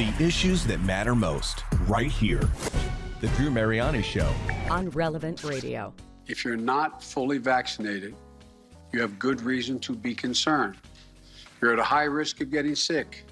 [0.00, 2.48] The issues that matter most, right here.
[3.20, 4.32] The Drew Mariani Show.
[4.70, 5.92] on Relevant Radio.
[6.26, 8.14] If you're not fully vaccinated,
[8.94, 10.78] you have good reason to be concerned.
[11.60, 13.26] You're at a high risk of getting sick.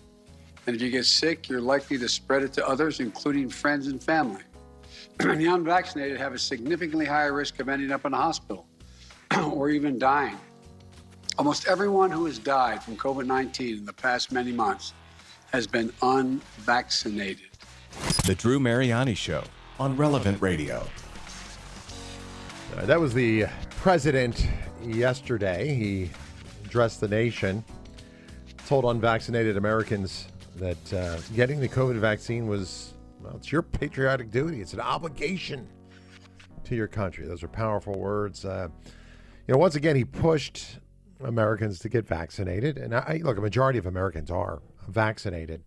[0.67, 4.03] And if you get sick, you're likely to spread it to others, including friends and
[4.03, 4.43] family.
[5.21, 8.69] the unvaccinated have a significantly higher risk of ending up in a hospital
[9.53, 10.37] or even dying.
[11.39, 14.93] Almost everyone who has died from COVID 19 in the past many months
[15.53, 17.49] has been unvaccinated.
[18.27, 19.45] The Drew Mariani Show
[19.79, 20.86] on Relevant Radio.
[22.77, 24.46] Uh, that was the president
[24.82, 25.75] yesterday.
[25.75, 26.11] He
[26.64, 27.64] addressed the nation,
[28.67, 34.61] told unvaccinated Americans that uh, getting the COVID vaccine was, well, it's your patriotic duty.
[34.61, 35.67] It's an obligation
[36.64, 37.27] to your country.
[37.27, 38.44] Those are powerful words.
[38.44, 38.69] Uh,
[39.47, 40.78] you know, once again, he pushed
[41.25, 42.77] Americans to get vaccinated.
[42.77, 45.62] And I, look, a majority of Americans are vaccinated.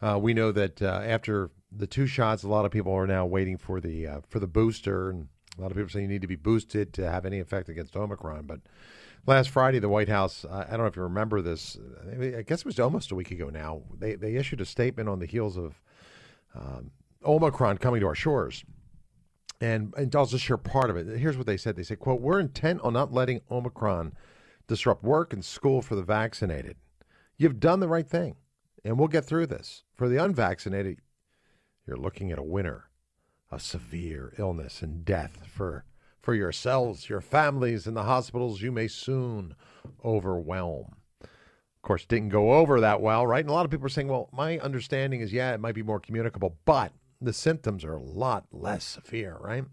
[0.00, 3.24] Uh, we know that uh, after the two shots, a lot of people are now
[3.24, 6.22] waiting for the uh, for the booster, and a lot of people say you need
[6.22, 8.46] to be boosted to have any effect against Omicron.
[8.46, 8.60] But
[9.26, 11.78] last Friday, the White House, I don't know if you remember this,
[12.10, 15.18] I guess it was almost a week ago now, they, they issued a statement on
[15.18, 15.80] the heels of
[16.54, 16.90] um,
[17.24, 18.64] Omicron coming to our shores.
[19.60, 21.18] And, and I'll just share part of it.
[21.18, 21.76] Here's what they said.
[21.76, 24.12] They said, quote, we're intent on not letting Omicron
[24.66, 26.76] disrupt work and school for the vaccinated.
[27.36, 28.34] You've done the right thing,
[28.84, 29.82] and we'll get through this.
[29.94, 30.98] For the unvaccinated,
[31.86, 32.90] you're looking at a winter,
[33.50, 35.84] a severe illness and death for
[36.20, 39.56] for yourselves, your families, and the hospitals you may soon
[40.04, 40.94] overwhelm.
[41.20, 43.40] Of course, didn't go over that well, right?
[43.40, 45.82] And a lot of people are saying, well, my understanding is, yeah, it might be
[45.82, 49.64] more communicable, but the symptoms are a lot less severe, right?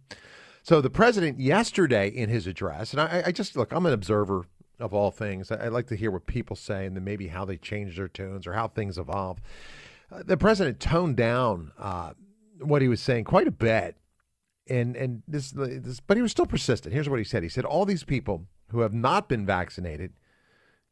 [0.64, 4.46] So the president yesterday in his address, and I, I just look, I'm an observer
[4.80, 5.52] of all things.
[5.52, 8.47] I, like to hear what people say and then maybe how they change their tunes
[8.47, 9.39] or how things evolve.
[10.11, 12.11] Uh, the president toned down uh,
[12.59, 13.97] what he was saying quite a bit
[14.69, 16.94] and and this, this, but he was still persistent.
[16.94, 17.44] Here's what he said.
[17.44, 20.13] He said, "All these people who have not been vaccinated,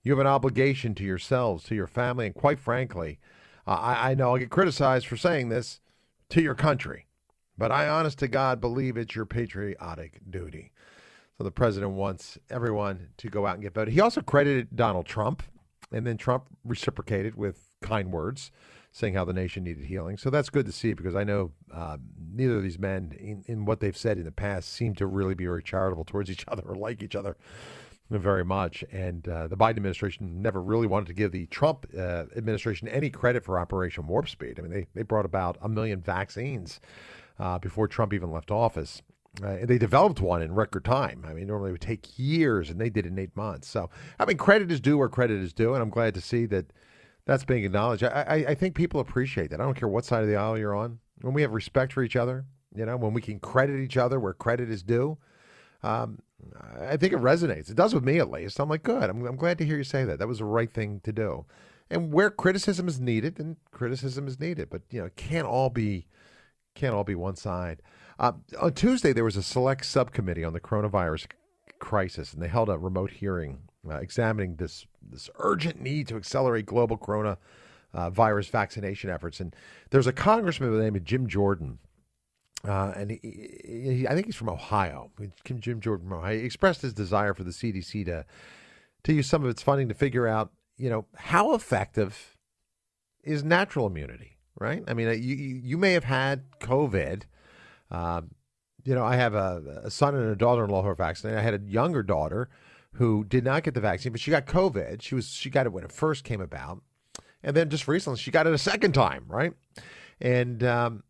[0.04, 3.20] you have an obligation to yourselves, to your family, and quite frankly,
[3.68, 5.80] uh, I, I know I'll get criticized for saying this
[6.30, 7.06] to your country,
[7.58, 10.72] but I, honest to God, believe it's your patriotic duty."
[11.38, 13.94] So the president wants everyone to go out and get voted.
[13.94, 15.44] He also credited Donald Trump,
[15.92, 18.52] and then Trump reciprocated with kind words
[18.92, 20.18] saying how the nation needed healing.
[20.18, 21.98] So that's good to see because I know uh,
[22.34, 25.36] neither of these men, in, in what they've said in the past, seem to really
[25.36, 27.38] be very charitable towards each other or like each other
[28.10, 28.84] very much.
[28.92, 33.10] And uh, the Biden administration never really wanted to give the Trump uh, administration any
[33.10, 34.58] credit for Operation Warp Speed.
[34.58, 36.80] I mean, they, they brought about a million vaccines
[37.38, 39.02] uh, before Trump even left office.
[39.44, 41.24] Uh, they developed one in record time.
[41.28, 43.68] I mean, normally it would take years, and they did it in eight months.
[43.68, 43.90] So,
[44.20, 46.74] I mean, credit is due where credit is due, and I'm glad to see that
[47.26, 48.04] that's being acknowledged.
[48.04, 49.62] I, I, I think people appreciate that.
[49.62, 51.00] I don't care what side of the aisle you're on.
[51.22, 52.46] When we have respect for each other,
[52.76, 55.18] you know, when we can credit each other where credit is due,
[55.84, 56.20] um,
[56.80, 57.70] I think it resonates.
[57.70, 58.60] It does with me at least.
[58.60, 59.10] I'm like, good.
[59.10, 60.20] I'm, I'm glad to hear you say that.
[60.20, 61.46] That was the right thing to do.
[61.90, 64.70] And where criticism is needed, then criticism is needed.
[64.70, 66.08] But you know, it can't all be
[66.76, 67.82] can't all be one side.
[68.20, 71.28] Uh, on Tuesday, there was a select subcommittee on the coronavirus
[71.80, 76.66] crisis, and they held a remote hearing uh, examining this this urgent need to accelerate
[76.66, 77.38] global corona
[77.94, 79.40] uh, virus vaccination efforts.
[79.40, 79.56] And
[79.92, 81.80] there's a congressman by the name of Jim Jordan.
[82.68, 83.20] Uh, and he,
[83.64, 85.12] he, I think he's from Ohio.
[85.46, 86.38] Jim Jordan from Ohio.
[86.38, 88.26] He expressed his desire for the CDC to
[89.04, 92.36] to use some of its funding to figure out, you know, how effective
[93.24, 94.84] is natural immunity, right?
[94.88, 97.24] I mean, you you may have had COVID.
[97.92, 98.32] Um,
[98.84, 101.40] you know, I have a, a son and a daughter-in-law who are vaccinated.
[101.40, 102.50] I had a younger daughter
[102.94, 105.02] who did not get the vaccine, but she got COVID.
[105.02, 106.82] She was she got it when it first came about,
[107.44, 109.54] and then just recently she got it a second time, right?
[110.20, 111.04] And um,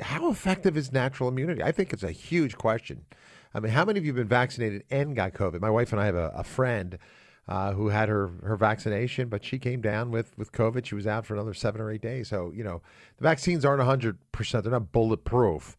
[0.00, 1.62] how effective is natural immunity?
[1.62, 3.04] I think it's a huge question.
[3.52, 5.60] I mean, how many of you have been vaccinated and got COVID?
[5.60, 6.98] My wife and I have a, a friend
[7.48, 10.84] uh, who had her her vaccination, but she came down with with COVID.
[10.84, 12.28] She was out for another seven or eight days.
[12.28, 12.82] So you know,
[13.16, 15.76] the vaccines aren't hundred percent; they're not bulletproof.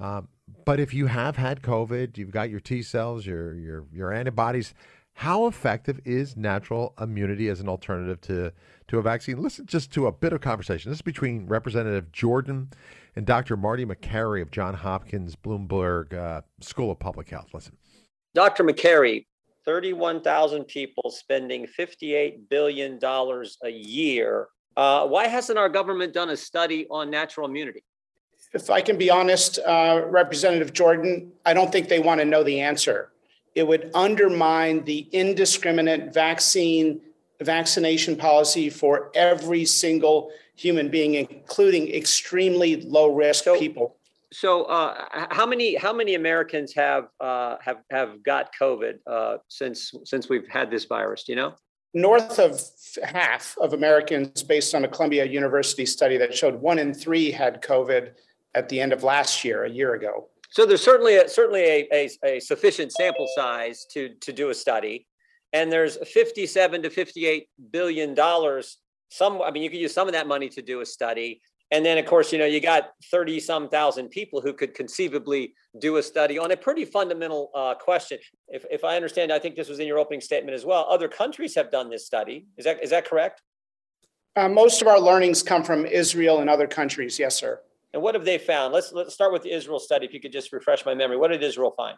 [0.00, 0.28] Um,
[0.64, 4.74] but if you have had COVID, you've got your T cells, your your your antibodies.
[5.14, 8.52] How effective is natural immunity as an alternative to
[8.88, 9.42] to a vaccine?
[9.42, 10.90] Listen just to a bit of conversation.
[10.90, 12.70] This is between Representative Jordan
[13.14, 13.56] and Dr.
[13.56, 17.48] Marty Makary of John Hopkins Bloomberg uh, School of Public Health.
[17.52, 17.76] Listen,
[18.34, 18.64] Dr.
[18.64, 19.26] Makary,
[19.64, 24.48] 31,000 people spending $58 billion a year.
[24.76, 27.84] Uh, why hasn't our government done a study on natural immunity?
[28.54, 32.42] If I can be honest, uh, Representative Jordan, I don't think they want to know
[32.42, 33.10] the answer.
[33.54, 37.00] It would undermine the indiscriminate vaccine
[37.40, 43.96] vaccination policy for every single human being, including extremely low risk So- people.
[44.34, 49.92] So, uh, how many how many Americans have uh, have have got COVID uh, since
[50.04, 51.24] since we've had this virus?
[51.24, 51.54] Do you know?
[51.92, 52.58] North of
[53.04, 57.60] half of Americans, based on a Columbia University study that showed one in three had
[57.60, 58.12] COVID
[58.54, 60.28] at the end of last year, a year ago.
[60.50, 64.54] So there's certainly a, certainly a, a, a sufficient sample size to to do a
[64.54, 65.06] study,
[65.52, 68.78] and there's 57 to 58 billion dollars.
[69.08, 71.40] Some, I mean, you could use some of that money to do a study,
[71.70, 75.54] and then of course, you know, you got 30 some thousand people who could conceivably
[75.78, 78.18] do a study on a pretty fundamental uh, question.
[78.48, 80.86] If if I understand, I think this was in your opening statement as well.
[80.90, 82.46] Other countries have done this study.
[82.58, 83.40] Is that is that correct?
[84.36, 87.18] Uh, most of our learnings come from Israel and other countries.
[87.18, 87.60] Yes, sir.
[87.92, 88.72] And what have they found?
[88.72, 90.06] Let's let's start with the Israel study.
[90.06, 91.96] If you could just refresh my memory, what did Israel find?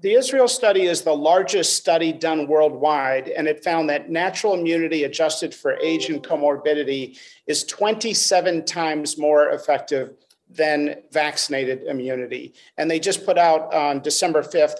[0.00, 5.04] The Israel study is the largest study done worldwide, and it found that natural immunity
[5.04, 7.16] adjusted for age and comorbidity
[7.46, 10.14] is 27 times more effective
[10.50, 12.54] than vaccinated immunity.
[12.76, 14.78] And they just put out on December 5th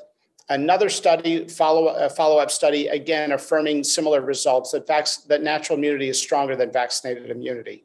[0.49, 6.09] another study, follow a follow-up study, again affirming similar results that vac- that natural immunity
[6.09, 7.85] is stronger than vaccinated immunity.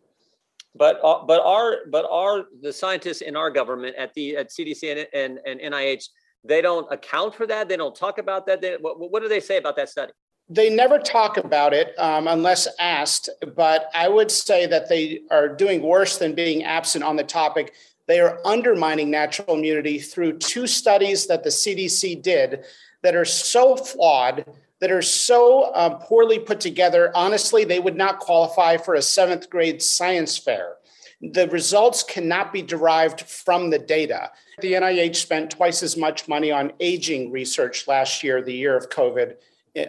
[0.76, 5.08] But uh, but are but are the scientists in our government at the at CDC
[5.14, 6.10] and, and, and NIH
[6.44, 7.68] they don't account for that.
[7.68, 8.62] They don't talk about that.
[8.62, 10.14] They, what, what do they say about that study?
[10.48, 15.48] They never talk about it um, unless asked, but I would say that they are
[15.48, 17.74] doing worse than being absent on the topic.
[18.08, 22.64] They are undermining natural immunity through two studies that the CDC did
[23.04, 24.46] that are so flawed,
[24.80, 27.12] that are so um, poorly put together.
[27.16, 30.76] Honestly, they would not qualify for a seventh grade science fair.
[31.22, 34.32] The results cannot be derived from the data.
[34.62, 38.90] The NIH spent twice as much money on aging research last year, the year of
[38.90, 39.36] COVID,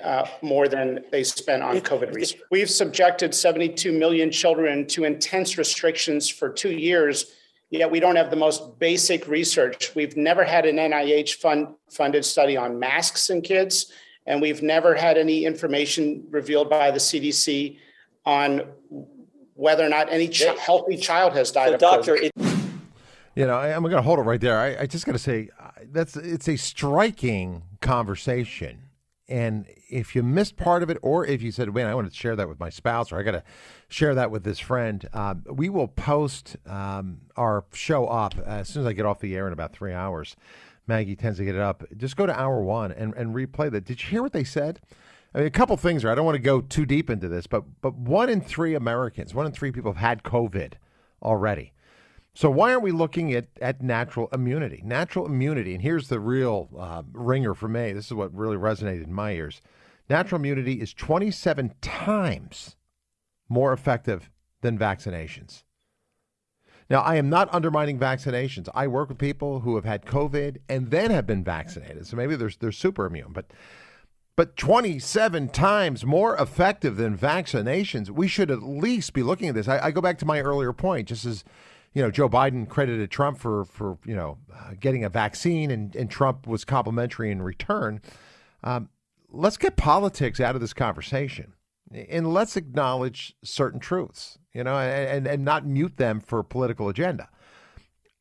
[0.03, 2.41] uh, more than they spent on COVID research.
[2.51, 7.33] We've subjected 72 million children to intense restrictions for two years,
[7.71, 9.95] yet we don't have the most basic research.
[9.95, 13.93] We've never had an NIH fund, funded study on masks in kids,
[14.27, 17.79] and we've never had any information revealed by the CDC
[18.25, 18.63] on
[19.55, 22.31] whether or not any ch- healthy child has died So, of doctor, COVID.
[22.37, 22.61] it,
[23.35, 24.59] You know, I, am going to hold it right there.
[24.59, 28.83] I, I just got to say uh, that's it's a striking conversation,
[29.29, 32.17] and if you missed part of it, or if you said, "Man, I want to
[32.17, 33.43] share that with my spouse," or I got to
[33.89, 38.83] share that with this friend, um, we will post um, our show up as soon
[38.83, 40.37] as I get off the air in about three hours.
[40.91, 41.85] Maggie tends to get it up.
[41.97, 43.85] Just go to hour one and, and replay that.
[43.85, 44.81] Did you hear what they said?
[45.33, 46.11] I mean, a couple things here.
[46.11, 49.33] I don't want to go too deep into this, but but one in three Americans,
[49.33, 50.73] one in three people have had COVID
[51.23, 51.73] already.
[52.35, 54.83] So why aren't we looking at, at natural immunity?
[54.85, 57.93] Natural immunity, and here's the real uh, ringer for me.
[57.93, 59.63] This is what really resonated in my ears.
[60.09, 62.75] Natural immunity is 27 times
[63.49, 64.29] more effective
[64.61, 65.63] than vaccinations.
[66.91, 68.69] Now, I am not undermining vaccinations.
[68.75, 72.35] I work with people who have had COVID and then have been vaccinated, so maybe
[72.35, 73.47] they're they're super immune, but
[74.35, 78.11] but 27 times more effective than vaccinations.
[78.11, 79.69] We should at least be looking at this.
[79.69, 81.45] I, I go back to my earlier point, just as
[81.93, 85.95] you know, Joe Biden credited Trump for for you know uh, getting a vaccine, and,
[85.95, 88.01] and Trump was complimentary in return.
[88.65, 88.89] Um,
[89.31, 91.55] let's get politics out of this conversation,
[91.93, 97.29] and let's acknowledge certain truths, you know, and and not mute them for political agenda.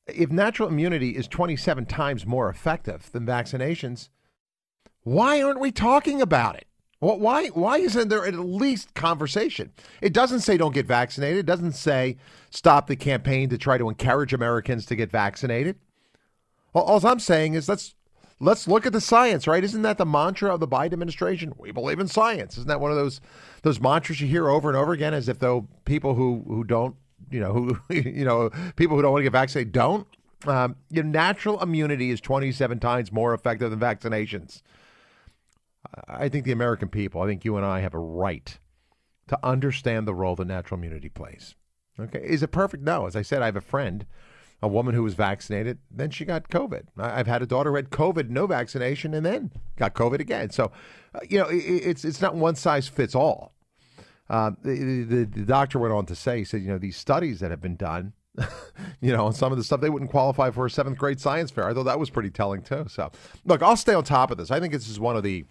[0.07, 4.09] If natural immunity is 27 times more effective than vaccinations,
[5.03, 6.65] why aren't we talking about it?
[6.99, 9.71] Why why isn't there at least conversation?
[10.01, 11.39] It doesn't say don't get vaccinated.
[11.39, 12.17] It doesn't say
[12.49, 15.77] stop the campaign to try to encourage Americans to get vaccinated.
[16.73, 17.95] All, all I'm saying is let's
[18.39, 19.63] let's look at the science, right?
[19.63, 21.53] Isn't that the mantra of the Biden administration?
[21.57, 22.57] We believe in science.
[22.57, 23.21] Isn't that one of those
[23.63, 26.95] those mantras you hear over and over again, as if though people who who don't,
[27.29, 30.07] you know, who you know, people who don't want to get vaccinated don't.
[30.47, 34.61] Um, your natural immunity is 27 times more effective than vaccinations.
[36.07, 38.57] I think the American people, I think you and I have a right
[39.27, 41.55] to understand the role that natural immunity plays.
[41.99, 42.21] Okay.
[42.23, 42.83] Is it perfect?
[42.83, 43.05] No.
[43.05, 44.05] As I said, I have a friend,
[44.61, 46.83] a woman who was vaccinated, then she got COVID.
[46.97, 50.49] I've had a daughter who had COVID, no vaccination, and then got COVID again.
[50.49, 50.71] So,
[51.15, 53.53] uh, you know, it, it's it's not one size fits all.
[54.29, 57.39] Uh, the, the, the doctor went on to say, he said, you know, these studies
[57.39, 58.13] that have been done,
[59.01, 61.49] you know, and some of the stuff they wouldn't qualify for a seventh grade science
[61.49, 61.67] fair.
[61.67, 62.85] I thought that was pretty telling too.
[62.89, 63.11] So,
[63.45, 64.51] look, I'll stay on top of this.
[64.51, 65.45] I think this is one of the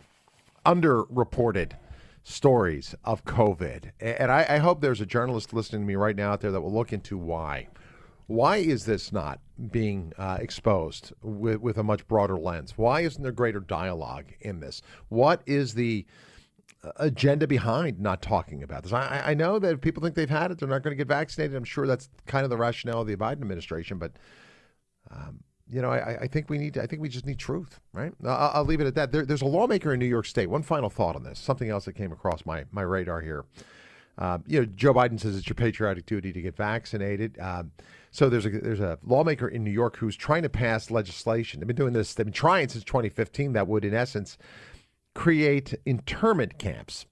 [0.65, 1.73] underreported
[2.23, 3.91] stories of COVID.
[4.01, 6.61] And I, I, hope there's a journalist listening to me right now out there that
[6.61, 7.69] will look into why.
[8.29, 12.75] Why is this not being uh, exposed with, with a much broader lens?
[12.77, 14.81] Why isn't there greater dialogue in this?
[15.09, 16.07] What is the
[16.97, 18.93] agenda behind not talking about this.
[18.93, 21.09] I, I know that if people think they've had it, they're not going to get
[21.09, 21.57] vaccinated.
[21.57, 24.13] I'm sure that's kind of the rationale of the Biden administration, but.
[25.11, 26.79] Um, you know, I, I, think we need.
[26.79, 28.13] I think we just need truth, right?
[28.25, 29.13] I'll, I'll leave it at that.
[29.13, 30.49] There, there's a lawmaker in New York State.
[30.49, 31.39] One final thought on this.
[31.39, 33.45] Something else that came across my my radar here.
[34.17, 37.39] Uh, you know, Joe Biden says it's your patriotic duty to get vaccinated.
[37.39, 37.73] Um,
[38.11, 41.61] so there's a there's a lawmaker in New York who's trying to pass legislation.
[41.61, 42.15] They've been doing this.
[42.15, 43.53] They've been trying since 2015.
[43.53, 44.39] That would, in essence,
[45.15, 47.07] create internment camps.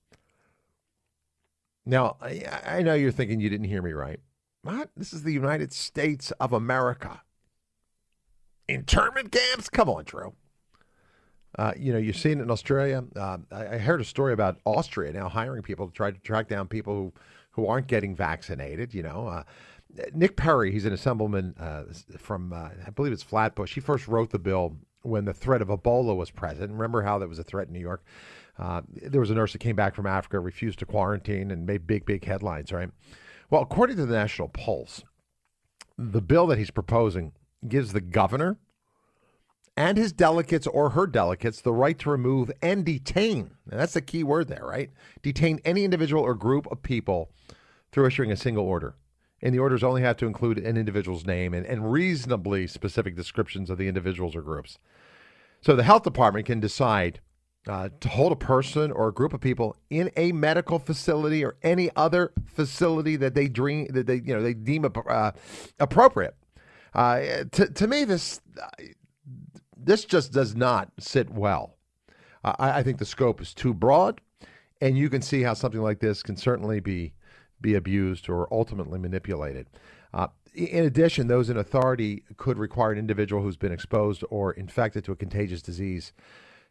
[1.84, 4.20] Now, I, I know you're thinking you didn't hear me right.
[4.62, 4.90] What?
[4.96, 7.22] This is the United States of America.
[8.68, 9.68] Internment camps?
[9.68, 10.34] Come on, Drew.
[11.56, 13.04] Uh, you know, you've seen it in Australia.
[13.14, 16.48] Uh, I, I, heard a story about Austria now hiring people to try to track
[16.48, 17.12] down people who,
[17.56, 18.94] who aren't getting vaccinated.
[18.94, 19.42] You know, uh,
[20.12, 21.84] Nick Perry, he's an assemblyman uh,
[22.18, 23.75] from, uh, I believe it's Flatbush.
[23.75, 26.70] He first wrote the bill when the threat of Ebola was present.
[26.70, 28.04] Remember how that was a threat in New York?
[28.58, 31.86] Uh, there was a nurse that came back from Africa, refused to quarantine, and made
[31.86, 32.90] big, big headlines, right?
[33.50, 35.02] Well, according to the National Pulse,
[35.96, 37.32] the bill that he's proposing
[37.66, 38.58] gives the governor
[39.76, 43.50] and his delegates or her delegates the right to remove and detain.
[43.71, 44.90] And that's the key word there, right?
[45.23, 47.30] Detain any individual or group of people
[47.92, 48.97] through issuing a single order.
[49.42, 53.68] And the orders only have to include an individual's name and, and reasonably specific descriptions
[53.68, 54.78] of the individuals or groups.
[55.61, 57.21] So the health department can decide
[57.68, 61.56] uh, to hold a person or a group of people in a medical facility or
[61.62, 65.33] any other facility that they dream that they you know they deem uh,
[65.80, 66.37] appropriate.
[66.95, 68.40] Uh, to, to me, this
[69.87, 71.76] this just does not sit well.
[72.45, 74.21] I, I, think the scope is too broad,
[74.81, 77.14] and you can see how something like this can certainly be
[77.61, 79.66] be abused or ultimately manipulated.
[80.12, 85.05] Uh, in addition, those in authority could require an individual who's been exposed or infected
[85.05, 86.12] to a contagious disease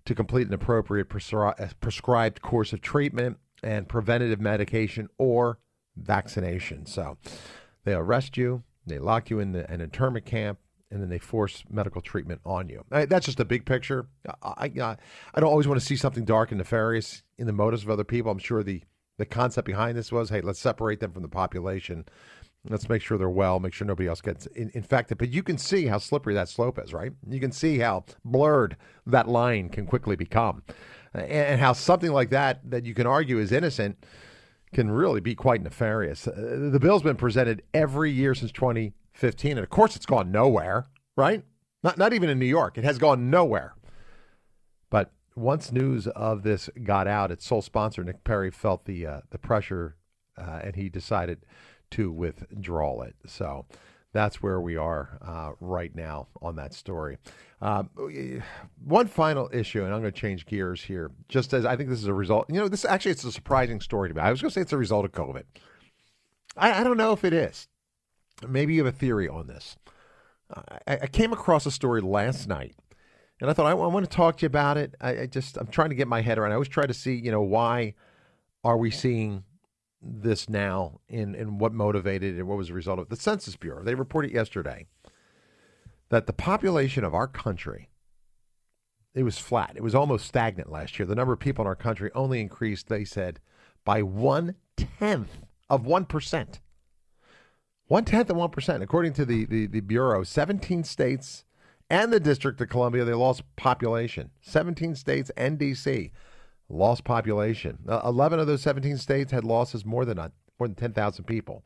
[0.06, 5.58] to complete an appropriate uh, prescribed course of treatment and preventative medication or
[5.96, 6.86] vaccination.
[6.86, 7.18] So
[7.84, 10.60] they arrest you, they lock you in the, an internment camp,
[10.96, 12.86] and then they force medical treatment on you.
[12.90, 14.08] I, that's just a big picture.
[14.42, 14.96] I, I,
[15.34, 18.06] I don't always want to see something dark and nefarious in the motives of other
[18.06, 18.32] people.
[18.32, 18.82] I'm sure the,
[19.18, 22.06] the concept behind this was, hey, let's separate them from the population.
[22.70, 25.18] Let's make sure they're well, make sure nobody else gets in, infected.
[25.18, 27.12] But you can see how slippery that slope is, right?
[27.28, 30.64] You can see how blurred that line can quickly become.
[31.14, 34.02] And, and how something like that, that you can argue is innocent,
[34.74, 36.25] can really be quite nefarious.
[36.25, 39.52] Uh, the bill's been presented every year since 20- 15.
[39.52, 41.44] And of course, it's gone nowhere, right?
[41.84, 42.78] Not, not even in New York.
[42.78, 43.76] It has gone nowhere.
[44.90, 49.22] But once news of this got out, its sole sponsor, Nick Perry, felt the, uh,
[49.30, 49.96] the pressure
[50.38, 51.46] uh, and he decided
[51.92, 53.16] to withdraw it.
[53.26, 53.66] So
[54.12, 57.18] that's where we are uh, right now on that story.
[57.62, 57.84] Uh,
[58.84, 62.00] one final issue, and I'm going to change gears here, just as I think this
[62.00, 62.48] is a result.
[62.50, 64.22] You know, this actually it's a surprising story to me.
[64.22, 65.44] I was going to say it's a result of COVID.
[66.58, 67.68] I, I don't know if it is
[68.48, 69.77] maybe you have a theory on this.
[70.88, 72.75] I, I came across a story last night,
[73.42, 74.96] and I thought I, I want to talk to you about it.
[75.01, 76.51] I, I, just I'm trying to get my head around.
[76.51, 77.96] I always try to see, you know, why
[78.63, 79.44] are we seeing
[80.01, 83.10] this now, and and what motivated it, what was the result of it.
[83.10, 83.84] the Census Bureau.
[83.84, 84.86] They reported yesterday
[86.10, 87.89] that the population of our country
[89.15, 89.74] it was flat.
[89.75, 91.06] It was almost stagnant last year.
[91.06, 93.39] The number of people in our country only increased, they said,
[93.86, 95.39] by one tenth
[95.70, 96.60] of one percent.
[97.88, 100.24] One tenth of one percent, according to the, the the bureau.
[100.24, 101.46] Seventeen states
[101.89, 104.32] and the District of Columbia they lost population.
[104.42, 106.12] Seventeen states and D.C.
[106.68, 107.80] lost population.
[107.88, 111.25] Uh, Eleven of those seventeen states had losses more than a, more than ten thousand
[111.25, 111.63] people.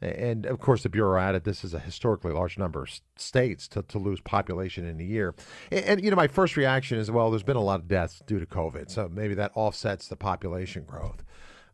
[0.00, 3.82] And of course, the Bureau added this is a historically large number of states to,
[3.82, 5.34] to lose population in a year.
[5.72, 8.22] And, and, you know, my first reaction is, well, there's been a lot of deaths
[8.24, 11.24] due to COVID, so maybe that offsets the population growth.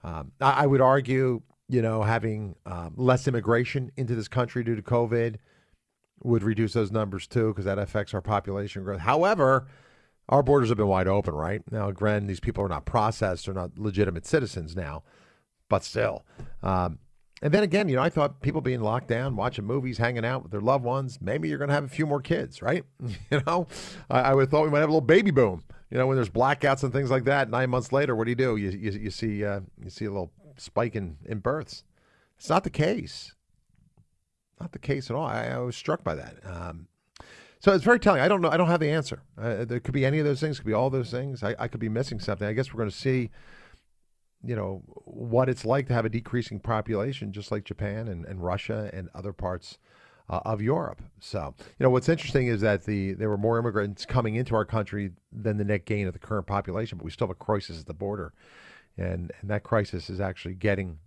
[0.02, 4.76] Um, I, I, would argue you know, having um, less immigration into this country due
[4.76, 5.36] to COVID
[6.22, 9.00] would reduce those numbers too, because that affects our population growth.
[9.00, 9.66] However,
[10.28, 11.62] our borders have been wide open, right?
[11.70, 15.02] Now, granted, these people are not processed, they're not legitimate citizens now,
[15.68, 16.24] but still.
[16.62, 16.98] Um,
[17.42, 20.42] and then again, you know, I thought people being locked down, watching movies, hanging out
[20.42, 22.84] with their loved ones, maybe you're going to have a few more kids, right?
[23.30, 23.66] you know,
[24.08, 25.62] I, I, would thought we might have a little baby boom.
[25.90, 28.36] You know, when there's blackouts and things like that, nine months later, what do you
[28.36, 28.56] do?
[28.56, 31.84] You you, you see uh, you see a little spike in, in births.
[32.38, 33.34] It's not the case.
[34.60, 35.26] Not the case at all.
[35.26, 36.36] I, I was struck by that.
[36.44, 36.88] Um,
[37.60, 38.20] so it's very telling.
[38.20, 38.50] I don't know.
[38.50, 39.22] I don't have the answer.
[39.38, 40.58] Uh, there could be any of those things.
[40.58, 41.42] Could be all those things.
[41.42, 42.46] I, I could be missing something.
[42.46, 43.30] I guess we're going to see,
[44.44, 48.44] you know, what it's like to have a decreasing population, just like Japan and, and
[48.44, 49.78] Russia and other parts
[50.28, 51.02] uh, of Europe.
[51.20, 54.64] So, you know, what's interesting is that the there were more immigrants coming into our
[54.64, 57.80] country than the net gain of the current population, but we still have a crisis
[57.80, 58.32] at the border
[58.96, 60.98] and and that crisis is actually getting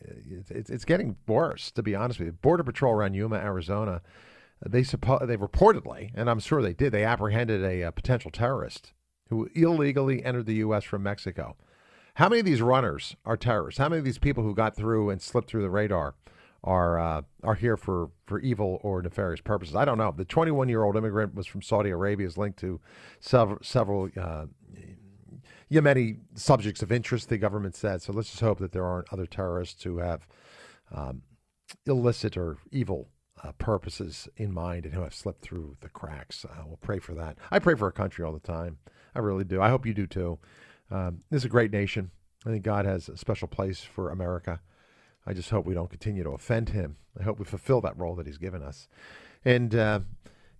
[0.00, 1.70] it's, it's getting worse.
[1.72, 4.02] To be honest with you, Border Patrol around Yuma, Arizona,
[4.64, 8.92] they suppo- they reportedly, and I'm sure they did, they apprehended a, a potential terrorist
[9.28, 10.84] who illegally entered the U.S.
[10.84, 11.56] from Mexico.
[12.14, 13.78] How many of these runners are terrorists?
[13.78, 16.14] How many of these people who got through and slipped through the radar
[16.64, 19.76] are uh, are here for, for evil or nefarious purposes?
[19.76, 20.14] I don't know.
[20.16, 22.80] The 21 year old immigrant was from Saudi Arabia, is linked to
[23.20, 24.46] several several uh,
[25.70, 27.28] Yemeni subjects of interest.
[27.28, 28.02] The government said.
[28.02, 30.26] So let's just hope that there aren't other terrorists who have
[30.94, 31.22] um,
[31.86, 33.08] illicit or evil
[33.42, 36.44] uh, purposes in mind and who have slipped through the cracks.
[36.44, 37.36] Uh, we'll pray for that.
[37.50, 38.78] I pray for our country all the time.
[39.14, 39.60] I really do.
[39.60, 40.38] I hope you do too.
[40.90, 42.10] Um, this is a great nation.
[42.46, 44.60] I think God has a special place for America.
[45.26, 46.96] I just hope we don't continue to offend him.
[47.18, 48.88] I hope we fulfill that role that he's given us.
[49.44, 50.00] And, uh,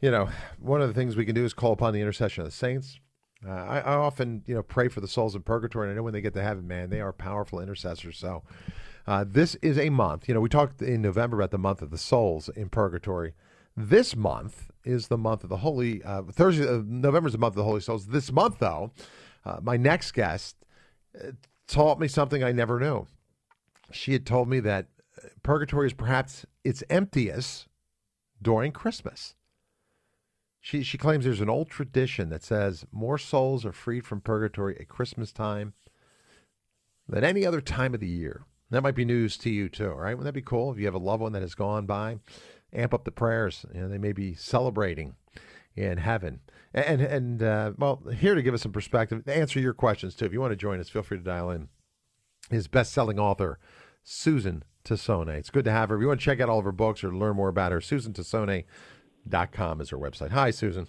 [0.00, 2.48] you know, one of the things we can do is call upon the intercession of
[2.48, 2.98] the saints.
[3.46, 5.88] Uh, I, I, often, you know, pray for the souls in purgatory.
[5.88, 8.18] And I know when they get to heaven, man, they are powerful intercessors.
[8.18, 8.42] So
[9.06, 10.28] uh, this is a month.
[10.28, 13.34] You know, we talked in November about the month of the souls in purgatory.
[13.76, 17.52] This month is the month of the Holy, uh, Thursday, uh, November is the month
[17.52, 18.06] of the Holy Souls.
[18.06, 18.90] This month, though,
[19.44, 20.56] uh, my next guest
[21.14, 21.32] uh,
[21.68, 23.06] taught me something I never knew.
[23.92, 24.86] She had told me that
[25.22, 27.68] uh, purgatory is perhaps its emptiest
[28.40, 29.34] during Christmas.
[30.66, 34.76] She, she claims there's an old tradition that says more souls are freed from purgatory
[34.80, 35.74] at Christmas time
[37.08, 38.42] than any other time of the year.
[38.70, 40.18] That might be news to you too, right?
[40.18, 42.18] Wouldn't that be cool if you have a loved one that has gone by?
[42.72, 43.64] Amp up the prayers.
[43.72, 45.14] You know, they may be celebrating
[45.76, 46.40] in heaven.
[46.74, 50.24] And and uh, well, here to give us some perspective, to answer your questions too.
[50.24, 51.68] If you want to join us, feel free to dial in.
[52.50, 53.60] His best-selling author,
[54.02, 55.28] Susan Tassone.
[55.28, 55.94] It's good to have her.
[55.94, 57.80] If you want to check out all of her books or learn more about her,
[59.30, 60.30] susantassone.com is her website.
[60.30, 60.88] Hi, Susan.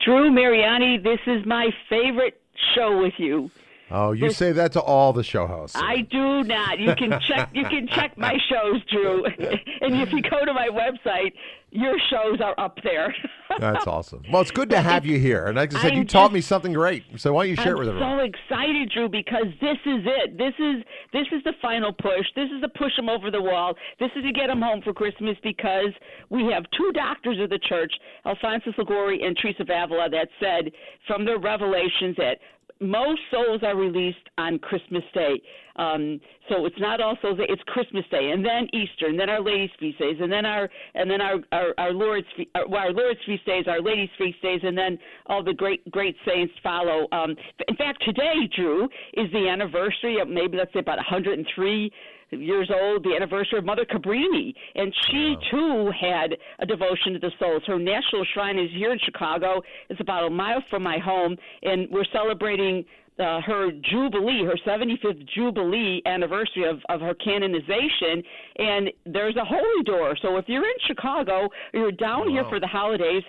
[0.00, 2.40] Drew Mariani, this is my favorite
[2.74, 3.50] show with you.
[3.90, 5.76] Oh, you say that to all the show hosts.
[5.76, 6.78] I do not.
[6.80, 7.50] You can check.
[7.52, 9.24] You can check my shows, Drew.
[9.80, 11.32] and if you go to my website,
[11.70, 13.14] your shows are up there.
[13.58, 14.22] That's awesome.
[14.32, 15.46] Well, it's good to have you here.
[15.46, 17.04] And like I said, I'm you taught me something great.
[17.16, 18.08] So why don't you share I'm it with everyone?
[18.08, 20.38] I'm so excited, Drew, because this is it.
[20.38, 22.26] This is this is the final push.
[22.34, 23.74] This is to push them over the wall.
[24.00, 25.92] This is to get them home for Christmas because
[26.30, 27.92] we have two doctors of the church,
[28.24, 30.72] Alphonsus Liguori and Teresa Avila, that said
[31.06, 32.38] from their revelations that
[32.80, 35.40] most souls are released on Christmas Day.
[35.76, 39.28] Um, so it's not all Souls Day; it's Christmas Day, and then Easter, and then
[39.28, 42.80] Our Lady's feast days, and then our and then our our, our Lord's our, well,
[42.80, 46.54] our Lord's feast days, Our Lady's feast days, and then all the great great saints
[46.62, 47.06] follow.
[47.12, 47.36] Um,
[47.68, 48.84] in fact, today, Drew,
[49.14, 51.92] is the anniversary of maybe let's say about 103
[52.30, 55.40] years old, the anniversary of Mother Cabrini, and she wow.
[55.50, 57.62] too had a devotion to the souls.
[57.66, 59.62] Her national shrine is here in Chicago.
[59.88, 62.84] It's about a mile from my home, and we're celebrating
[63.18, 68.22] uh, her jubilee, her 75th jubilee anniversary of, of her canonization,
[68.58, 70.16] and there's a holy door.
[70.20, 72.32] So if you're in Chicago or you're down wow.
[72.32, 73.22] here for the holidays,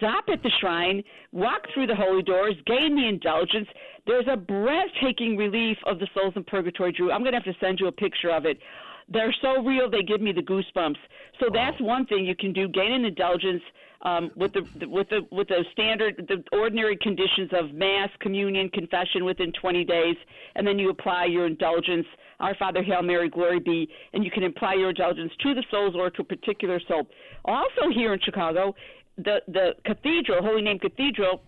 [0.00, 3.68] stop at the shrine, walk through the holy doors, gain the indulgence.
[4.06, 7.12] There's a breathtaking relief of the souls in purgatory, Drew.
[7.12, 8.58] I'm going to have to send you a picture of it.
[9.08, 10.96] They're so real, they give me the goosebumps.
[11.38, 11.52] So wow.
[11.52, 13.62] that's one thing you can do: gain an indulgence
[14.02, 19.24] um, with the with the with the standard, the ordinary conditions of mass, communion, confession
[19.24, 20.16] within 20 days,
[20.54, 22.06] and then you apply your indulgence.
[22.38, 25.94] Our Father, Hail Mary, Glory be, and you can apply your indulgence to the souls
[25.94, 27.06] or to a particular soul.
[27.44, 28.74] Also, here in Chicago,
[29.16, 31.42] the the cathedral, Holy Name Cathedral,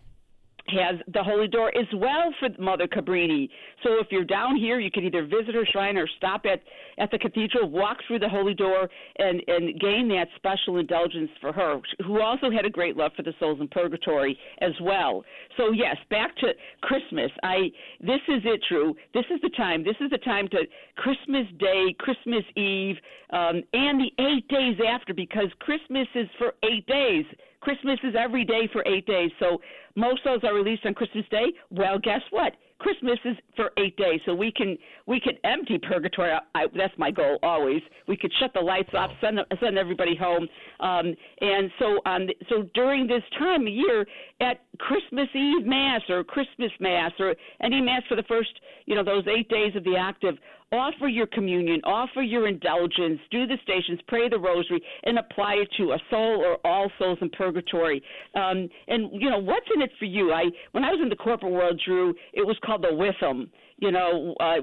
[0.68, 3.48] has the Holy Door as well for Mother Cabrini.
[3.82, 6.62] So if you're down here, you can either visit her shrine or stop at,
[6.98, 11.52] at the cathedral, walk through the Holy Door, and, and gain that special indulgence for
[11.52, 15.24] her, who also had a great love for the souls in purgatory as well.
[15.56, 17.30] So yes, back to Christmas.
[17.42, 17.70] I
[18.00, 18.94] this is it, Drew.
[19.14, 19.82] This is the time.
[19.84, 20.58] This is the time to
[20.96, 22.96] Christmas Day, Christmas Eve,
[23.30, 27.24] um, and the eight days after, because Christmas is for eight days.
[27.62, 29.30] Christmas is every day for eight days.
[29.38, 29.60] So
[29.94, 31.46] most souls are released on Christmas Day.
[31.70, 32.52] Well, guess what?
[32.78, 36.32] Christmas is for eight days, so we can we can empty purgatory.
[36.56, 37.80] I, that's my goal always.
[38.08, 40.48] We could shut the lights off, send send everybody home,
[40.80, 42.28] um, and so on.
[42.48, 44.04] So during this time of year,
[44.40, 48.50] at Christmas Eve Mass or Christmas Mass or any Mass for the first,
[48.86, 50.34] you know, those eight days of the octave,
[50.72, 55.68] offer your communion, offer your indulgence, do the stations, pray the rosary, and apply it
[55.76, 58.02] to a soul or all souls in purgatory.
[58.34, 60.32] Um, and you know what's in it for you?
[60.32, 63.48] I when I was in the corporate world, Drew, it was called the WIFM.
[63.78, 64.56] You know, uh,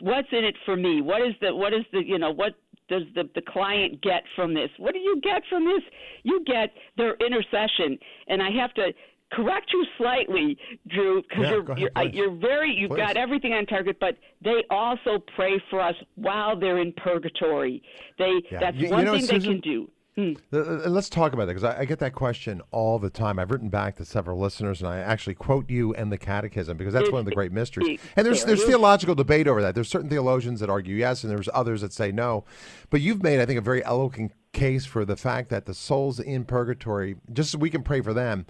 [0.00, 1.00] what's in it for me?
[1.00, 2.54] What is the what is the you know what
[2.88, 4.70] does the, the client get from this?
[4.78, 5.82] What do you get from this?
[6.22, 7.98] You get their intercession.
[8.28, 8.92] And I have to
[9.32, 10.56] correct you slightly,
[10.88, 12.96] Drew, because Yeah, you're, you're, uh, you're, very, you've Please.
[12.98, 13.98] got everything on target.
[14.00, 17.82] But they also pray for us while they're in purgatory.
[18.18, 18.60] They Yeah.
[18.60, 19.90] that's You- you one know, thing they can do.
[20.16, 20.32] Hmm.
[20.50, 23.38] Let's talk about that because I, I get that question all the time.
[23.38, 26.94] I've written back to several listeners, and I actually quote you and the Catechism because
[26.94, 28.00] that's It's- one of the great mysteries.
[28.16, 29.74] And there's there's theological debate over that.
[29.74, 32.46] There's certain theologians that argue yes, and there's others that say no.
[32.88, 36.18] But you've made, I think, a very eloquent case for the fact that the souls
[36.18, 38.46] in purgatory, just as we can pray for them,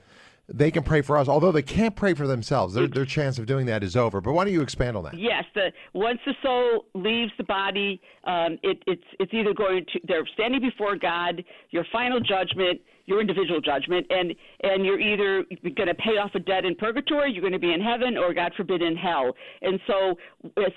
[0.48, 1.28] they can pray for us.
[1.28, 4.20] Although they can't pray for themselves, their their chance of doing that is over.
[4.20, 5.18] But why don't you expand on that?
[5.18, 10.00] Yes, the once the soul leaves the body, um, it, it's it's either going to
[10.06, 15.88] they're standing before God, your final judgment, your individual judgment, and and you're either going
[15.88, 18.52] to pay off a debt in purgatory, you're going to be in heaven, or God
[18.56, 19.34] forbid in hell.
[19.62, 20.14] And so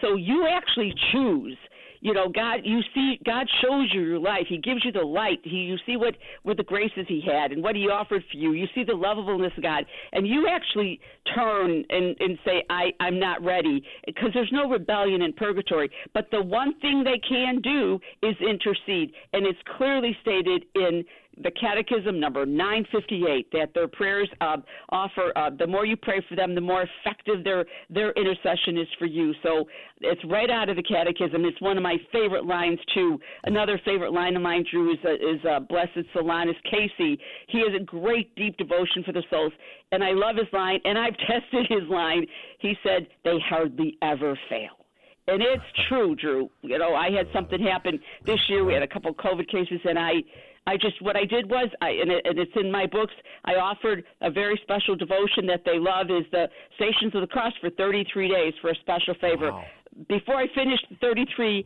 [0.01, 1.57] so you actually choose
[2.01, 4.45] you know god you see god shows you your life.
[4.47, 5.39] He gives you the light.
[5.43, 8.53] He you see what what the graces he had and what he offered for you.
[8.53, 9.85] You see the lovableness of god.
[10.13, 10.99] And you actually
[11.35, 15.89] turn and and say i i'm not ready because there's no rebellion in purgatory.
[16.13, 19.13] But the one thing they can do is intercede.
[19.33, 21.03] And it's clearly stated in
[21.41, 24.57] the Catechism number 958 that their prayers uh,
[24.89, 25.31] offer.
[25.35, 29.05] Uh, the more you pray for them, the more effective their their intercession is for
[29.05, 29.33] you.
[29.43, 29.67] So
[30.01, 31.45] it's right out of the Catechism.
[31.45, 33.19] It's one of my favorite lines too.
[33.43, 37.19] Another favorite line of mine, Drew, is uh, is uh, Blessed Solanus Casey.
[37.47, 39.53] He has a great deep devotion for the souls,
[39.91, 40.79] and I love his line.
[40.85, 42.25] And I've tested his line.
[42.59, 44.78] He said they hardly ever fail.
[45.29, 46.49] And it's true, Drew.
[46.61, 48.63] You know, I had something happen this year.
[48.65, 50.23] We had a couple of COVID cases, and I,
[50.65, 53.13] I just what I did was, I and, it, and it's in my books.
[53.45, 57.53] I offered a very special devotion that they love is the Stations of the Cross
[57.61, 59.51] for 33 days for a special favor.
[60.07, 61.65] Before I finished the 33,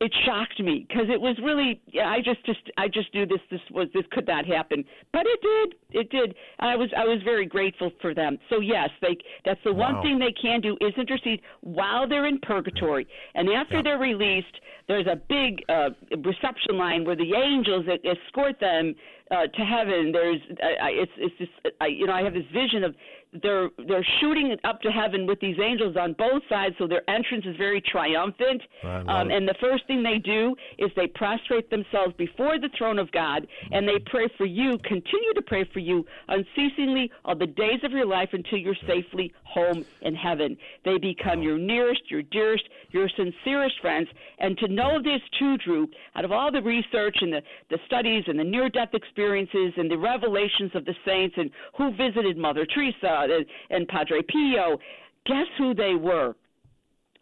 [0.00, 3.40] it shocked me because it was really yeah, I just just I just knew this
[3.50, 6.34] this was this could not happen, but it did it did.
[6.58, 8.38] And I was I was very grateful for them.
[8.50, 12.38] So yes, they that's the one thing they can do is intercede while they're in
[12.40, 15.90] purgatory, and after they're released, there's a big uh,
[16.24, 18.94] reception line where the angels escort them
[19.32, 20.12] uh, to heaven.
[20.12, 22.94] There's I, I, it's it's just I, you know I have this vision of
[23.42, 27.46] they're they're shooting up to heaven with these angels on both sides, so their entrance
[27.46, 28.60] is very triumphant.
[28.84, 32.98] Love Um, and the first thing they do is they prostrate themselves before the throne
[32.98, 37.46] of God, and they pray for you, continue to pray for you unceasingly all the
[37.46, 40.56] days of your life until you're safely home in heaven.
[40.84, 44.08] They become your nearest, your dearest, your sincerest friends.
[44.38, 48.24] And to know this too, Drew, out of all the research and the, the studies
[48.26, 52.66] and the near death experiences and the revelations of the saints and who visited Mother
[52.66, 54.78] Teresa and, and Padre Pio,
[55.26, 56.34] guess who they were?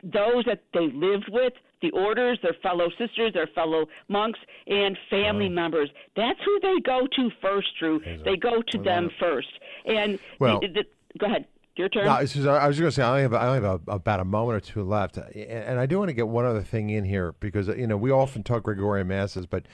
[0.02, 5.48] those that they lived with, the orders, their fellow sisters, their fellow monks, and family
[5.48, 5.90] members.
[6.16, 8.00] That's who they go to first, Drew.
[8.24, 9.48] They go to them first.
[9.84, 10.84] And Well- the, the,
[11.18, 11.44] go ahead,
[11.76, 12.04] your turn.
[12.04, 13.92] No, just- I was just going to say I only have I only have a,
[13.92, 16.90] about a moment or two left, and, I do want to get one other thing
[16.90, 19.64] in here because you know we often talk Gregorian masses, but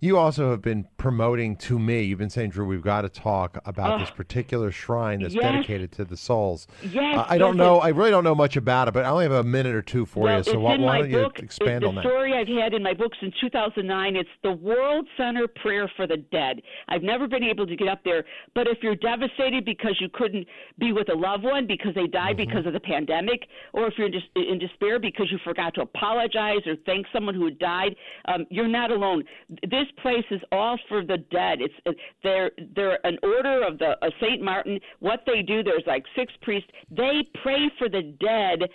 [0.00, 2.02] you also have been promoting to me.
[2.02, 5.42] You've been saying, Drew, we've got to talk about this particular shrine that's yes.
[5.42, 6.66] dedicated to the souls.
[6.82, 7.78] Yes, Uh, I don't know.
[7.78, 10.04] I really don't know much about it, but I only have a minute or two
[10.04, 10.44] for well, you.
[10.44, 12.02] So why, why don't you expand the on that?
[12.02, 14.16] story I've had in my books in 2009.
[14.16, 16.60] It's the World Center Prayer for the Dead.
[16.88, 20.46] I've never been able to get up there, but if you're devastated because you couldn't
[20.78, 22.50] be with a loved one because they died Mm-hmm.
[22.50, 23.40] because of the pandemic,
[23.72, 27.34] or if you're in, dis- in despair because you forgot to apologize or thank someone
[27.34, 27.94] who had died,
[28.26, 29.22] um, you're not alone.
[29.70, 31.60] This place is all for the dead.
[31.60, 34.78] It's it, they're they're an order of the uh, Saint Martin.
[35.00, 36.68] What they do, there's like six priests.
[36.90, 38.68] They pray for the dead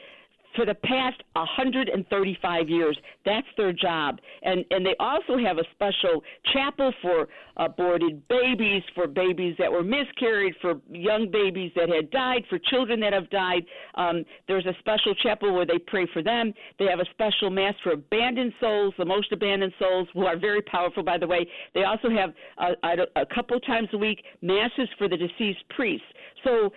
[0.56, 2.98] for the past 135 years.
[3.26, 4.20] That's their job.
[4.44, 9.84] And and they also have a special chapel for aborted babies, for babies that were
[9.84, 13.64] miscarried, for young babies that had died, for children that have died.
[13.96, 16.54] Um, there's a special chapel where they pray for them.
[16.80, 20.62] They have a special mass for abandoned souls, the most abandoned souls, who are very
[20.62, 21.46] powerful, by the way.
[21.74, 26.08] They also have a, a couple times a week masses for the deceased priests.
[26.44, 26.72] So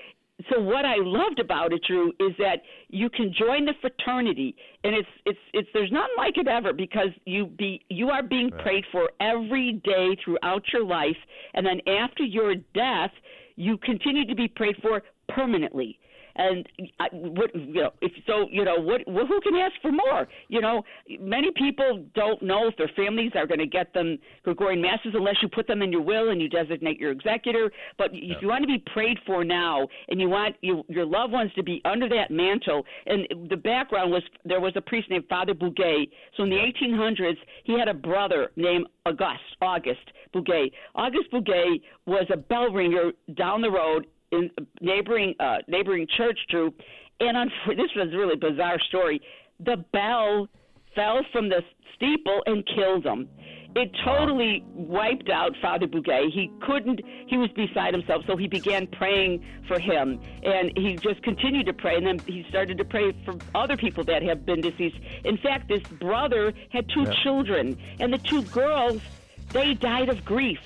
[0.51, 4.95] so what I loved about it, Drew, is that you can join the fraternity, and
[4.95, 8.85] it's it's it's there's nothing like it ever because you be you are being prayed
[8.91, 11.17] for every day throughout your life,
[11.55, 13.13] and then after your death,
[13.55, 15.99] you continue to be prayed for permanently.
[16.37, 16.67] And
[16.99, 20.27] I, what you know, if so, you know, what well, who can ask for more?
[20.49, 20.83] You know,
[21.21, 25.37] many people don't know if their families are going to get them Gregorian masses unless
[25.43, 27.71] you put them in your will and you designate your executor.
[27.99, 31.33] But if you want to be prayed for now, and you want you, your loved
[31.33, 35.25] ones to be under that mantle, and the background was there was a priest named
[35.29, 36.09] Father Buguet.
[36.37, 40.73] So in the 1800s, he had a brother named August August Buguet.
[40.95, 46.73] August Buguet was a bell ringer down the road in neighboring uh, neighboring church, Drew,
[47.21, 49.21] and on, this was a really bizarre story.
[49.61, 50.49] The bell
[50.95, 51.63] fell from the
[51.95, 53.29] steeple and killed him.
[53.77, 56.31] It totally wiped out Father Buguet.
[56.33, 60.21] He couldn't, he was beside himself, so he began praying for him.
[60.45, 64.05] And he just continued to pray, and then he started to pray for other people
[64.05, 64.99] that have been deceased.
[65.25, 69.03] In fact, this brother had two children, and the two girls,
[69.51, 70.61] they died of grief.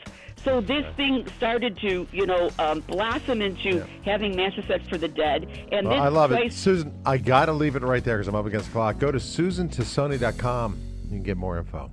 [0.45, 5.09] So this thing started to, you know, um, blossom into having masses said for the
[5.09, 5.49] dead.
[5.73, 6.53] And Well, this I love it.
[6.53, 8.99] Susan, I got to leave it right there because I'm up against the clock.
[8.99, 10.79] Go to susantassone.com.
[11.05, 11.91] You can get more info.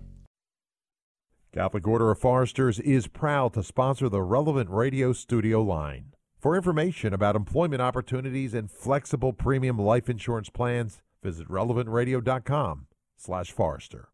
[1.53, 6.13] Catholic Order of Foresters is proud to sponsor the Relevant Radio Studio line.
[6.37, 14.09] For information about employment opportunities and flexible premium life insurance plans, visit relevantradio.com slash Forester.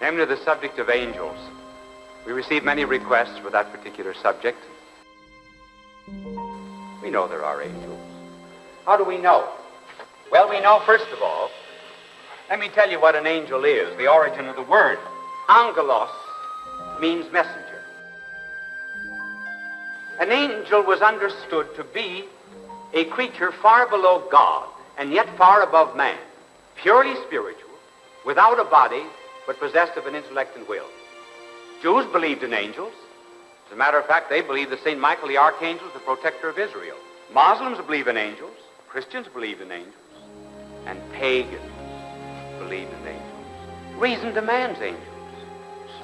[0.00, 1.38] Namely, the subject of angels.
[2.26, 4.58] We receive many requests for that particular subject.
[7.02, 8.00] We know there are angels.
[8.84, 9.48] How do we know?
[10.30, 11.50] Well, we know, first of all,
[12.50, 14.98] let me tell you what an angel is, the origin of the word.
[15.48, 16.10] Angelos
[17.00, 17.82] means messenger.
[20.20, 22.24] An angel was understood to be
[22.94, 26.18] a creature far below God and yet far above man,
[26.76, 27.70] purely spiritual,
[28.24, 29.02] without a body,
[29.46, 30.88] but possessed of an intellect and will.
[31.82, 32.92] Jews believed in angels.
[33.66, 34.98] As a matter of fact, they believed that St.
[34.98, 36.96] Michael the Archangel is the protector of Israel.
[37.32, 38.56] Muslims believe in angels.
[38.88, 39.94] Christians believe in angels.
[40.86, 41.72] And pagans
[42.58, 43.96] believe in angels.
[43.96, 45.02] Reason demands angels.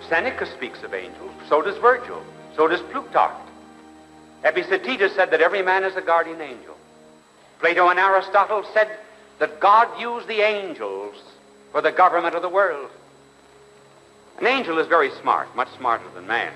[0.09, 1.31] Seneca speaks of angels.
[1.49, 2.23] So does Virgil.
[2.57, 3.49] So does Plutarch.
[4.45, 6.77] Epictetus said that every man is a guardian angel.
[7.61, 8.99] Plato and Aristotle said
[9.39, 11.17] that God used the angels
[11.71, 12.91] for the government of the world.
[14.43, 16.53] An angel is very smart, much smarter than man.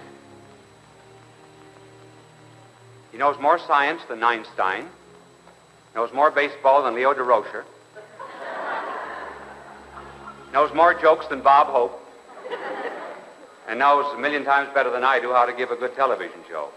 [3.12, 4.88] He knows more science than Einstein,
[5.94, 7.62] knows more baseball than Leo Durocher,
[10.52, 12.04] knows more jokes than Bob Hope,
[13.68, 16.40] and knows a million times better than I do how to give a good television
[16.48, 16.70] show.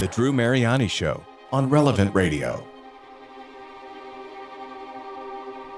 [0.00, 2.66] The Drew Mariani Show on Relevant Radio.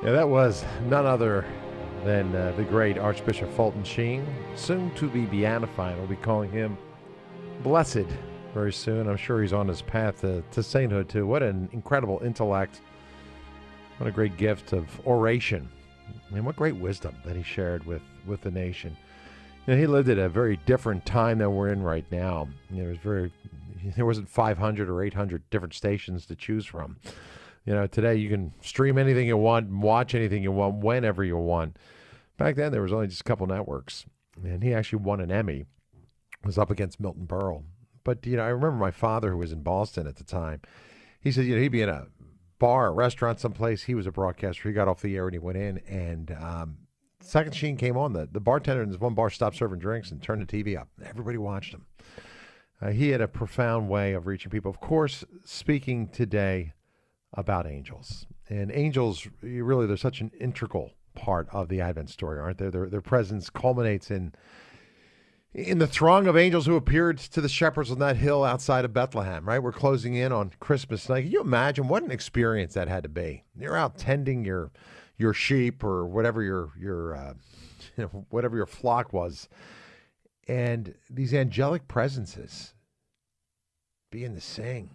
[0.02, 1.44] Yeah, that was none other
[2.04, 5.96] than uh, the great Archbishop Fulton Sheen, soon to be beatified.
[5.98, 6.76] We'll be calling him
[7.62, 8.06] blessed
[8.54, 9.08] very soon.
[9.08, 11.26] I'm sure he's on his path to, to sainthood, too.
[11.26, 12.80] What an incredible intellect.
[13.98, 15.68] What a great gift of oration.
[16.34, 18.96] And what great wisdom that he shared with, with the nation.
[19.66, 22.48] You know, he lived at a very different time than we're in right now.
[22.70, 23.32] You know, it was very,
[23.96, 26.96] there wasn't 500 or 800 different stations to choose from.
[27.64, 31.36] You know, today you can stream anything you want, watch anything you want, whenever you
[31.36, 31.76] want.
[32.36, 34.04] Back then, there was only just a couple networks,
[34.42, 35.64] and he actually won an Emmy.
[36.44, 37.62] Was up against Milton Berle,
[38.02, 40.60] but you know, I remember my father, who was in Boston at the time.
[41.20, 42.08] He said, you know, he'd be in a
[42.58, 43.84] bar, a restaurant, someplace.
[43.84, 44.68] He was a broadcaster.
[44.68, 46.78] He got off the air and he went in, and um,
[47.20, 48.12] second Sheen came on.
[48.12, 50.88] The the bartender in this one bar stopped serving drinks and turned the TV up.
[51.04, 51.86] Everybody watched him.
[52.80, 54.68] Uh, he had a profound way of reaching people.
[54.68, 56.72] Of course, speaking today
[57.34, 58.26] about angels.
[58.48, 62.68] And angels, really, they're such an integral part of the Advent story, aren't they?
[62.68, 64.32] Their, their presence culminates in
[65.54, 68.94] in the throng of angels who appeared to the shepherds on that hill outside of
[68.94, 69.62] Bethlehem, right?
[69.62, 71.24] We're closing in on Christmas night.
[71.24, 73.44] Can you imagine what an experience that had to be?
[73.58, 74.70] You're out tending your
[75.18, 77.34] your sheep or whatever your your uh,
[77.96, 79.48] you know, whatever your flock was,
[80.48, 82.74] and these angelic presences
[84.10, 84.90] begin to sing.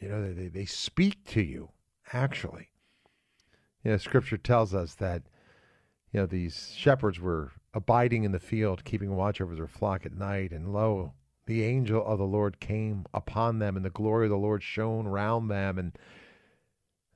[0.00, 1.70] You know, they, they speak to you,
[2.12, 2.70] actually.
[3.82, 5.22] You know, scripture tells us that,
[6.12, 10.12] you know, these shepherds were abiding in the field, keeping watch over their flock at
[10.12, 11.14] night, and lo,
[11.46, 15.06] the angel of the Lord came upon them, and the glory of the Lord shone
[15.06, 15.96] round them, and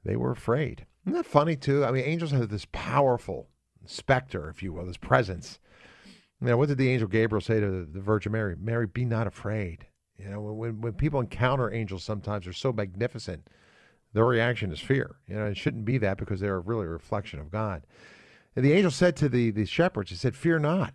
[0.04, 0.86] they were afraid.
[1.04, 1.84] Isn't that funny, too?
[1.84, 3.48] I mean, angels have this powerful
[3.84, 5.58] specter, if you will, this presence.
[6.40, 8.54] Now, what did the angel Gabriel say to the Virgin Mary?
[8.58, 9.86] Mary, be not afraid.
[10.22, 13.48] You know, when, when people encounter angels, sometimes they're so magnificent,
[14.12, 15.16] their reaction is fear.
[15.26, 17.86] You know, it shouldn't be that because they're really a reflection of God.
[18.54, 20.92] And the angel said to the, the shepherds, he said, Fear not.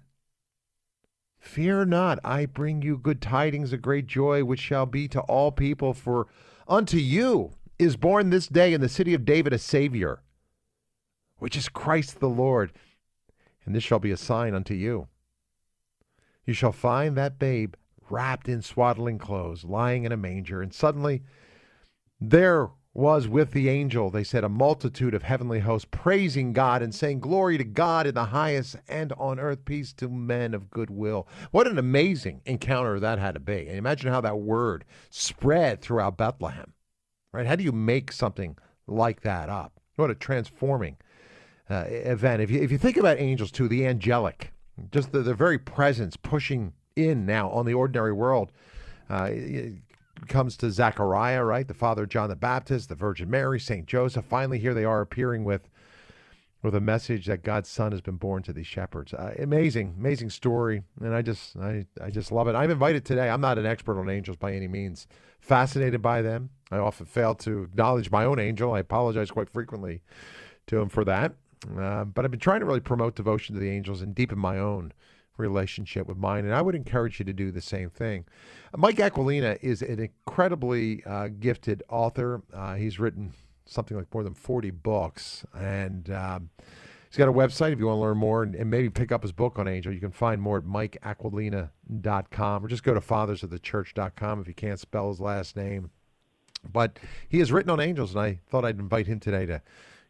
[1.40, 2.20] Fear not.
[2.24, 5.94] I bring you good tidings of great joy, which shall be to all people.
[5.94, 6.28] For
[6.68, 10.22] unto you is born this day in the city of David a Savior,
[11.38, 12.74] which is Christ the Lord.
[13.66, 15.08] And this shall be a sign unto you.
[16.46, 17.74] You shall find that babe
[18.10, 20.62] wrapped in swaddling clothes, lying in a manger.
[20.62, 21.24] And suddenly
[22.20, 24.10] there was with the angel.
[24.10, 28.16] They said a multitude of heavenly hosts praising God and saying, Glory to God in
[28.16, 31.28] the highest and on earth peace to men of good will.
[31.52, 33.68] What an amazing encounter that had to be.
[33.68, 36.74] And imagine how that word spread throughout Bethlehem.
[37.34, 37.46] Right?
[37.46, 39.74] How do you make something like that up?
[39.98, 40.96] What a transforming
[41.70, 42.42] uh, event.
[42.42, 44.54] If you, if you think about angels too, the angelic,
[44.92, 48.52] just the, their very presence pushing in now on the ordinary world.
[49.10, 49.30] Uh,
[50.28, 51.68] comes to Zechariah, right?
[51.68, 54.26] The father of John the Baptist, the Virgin Mary, Saint Joseph.
[54.26, 55.70] Finally, here they are appearing with
[56.64, 59.14] with a message that God's Son has been born to these shepherds.
[59.14, 62.56] Uh, amazing, amazing story, and I just I, I just love it.
[62.56, 63.30] I'm invited today.
[63.30, 65.08] I'm not an expert on angels by any means.
[65.40, 66.50] Fascinated by them.
[66.72, 68.74] I often fail to acknowledge my own angel.
[68.74, 70.02] I apologize quite frequently
[70.68, 71.34] to him for that.
[71.80, 74.58] Uh, but I've been trying to really promote devotion to the angels and deepen my
[74.58, 74.92] own
[75.38, 76.46] relationship with mine.
[76.46, 78.26] And I would encourage you to do the same thing.
[78.76, 82.42] Mike Aquilina is an incredibly uh, gifted author.
[82.54, 83.34] Uh, he's written
[83.66, 85.46] something like more than 40 books.
[85.54, 86.50] And um,
[87.10, 89.24] he's got a website if you want to learn more and, and, maybe pick up
[89.24, 89.94] his book on angel.
[89.94, 95.10] You can find more at mikeaquilina.com or just go to fathersofthechurch.com if you can't spell
[95.10, 95.92] his last name.
[96.72, 99.62] But he has written on angels, and I thought I'd invite him today to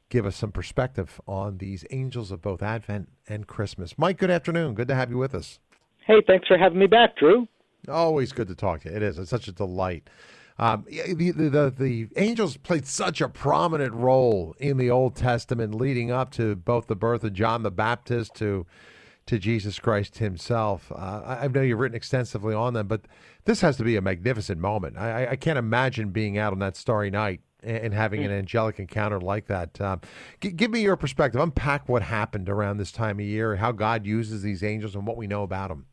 [0.10, 3.98] give us some perspective on these angels of both Advent and Christmas.
[3.98, 4.76] Mike, good afternoon.
[4.76, 5.60] Good to have you with us.
[6.06, 7.48] Hey, thanks for having me back, Drew.
[7.90, 8.96] Always good to talk to you.
[8.96, 9.18] It is.
[9.20, 10.10] It's such a delight.
[10.58, 15.76] Um, the, the, the, the, angels played such a prominent role in the Old Testament
[15.76, 18.66] leading up to both the birth of John the Baptist to
[19.26, 20.92] to Jesus Christ himself.
[20.92, 23.02] Uh, I know you've written extensively on them, but
[23.46, 24.98] this has to be a magnificent moment.
[24.98, 29.20] I, I can't imagine being out on that starry night and having an angelic encounter
[29.20, 29.80] like that.
[29.82, 30.02] Um,
[30.42, 31.42] g- give me your perspective.
[31.42, 35.18] Unpack what happened around this time of year, how God uses these angels, and what
[35.18, 35.86] we know about them.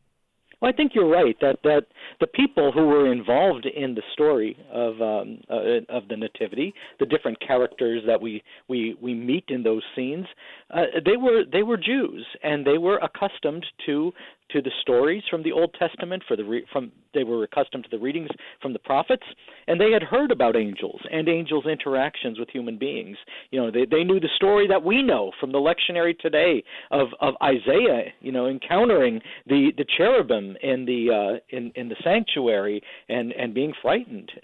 [0.63, 1.87] Well, I think you're right that that
[2.21, 7.07] the people who were involved in the story of um, uh, of the nativity, the
[7.07, 10.27] different characters that we we we meet in those scenes,
[10.73, 14.13] uh, they were they were Jews and they were accustomed to
[14.53, 16.23] to the stories from the Old Testament.
[16.27, 18.29] For the re- from they were accustomed to the readings
[18.61, 19.25] from the prophets,
[19.67, 23.17] and they had heard about angels and angels' interactions with human beings.
[23.51, 27.09] You know, they they knew the story that we know from the lectionary today of
[27.21, 28.13] of Isaiah.
[28.21, 33.55] You know, encountering the the cherubim in the uh, in in the sanctuary and and
[33.55, 34.33] being frightened.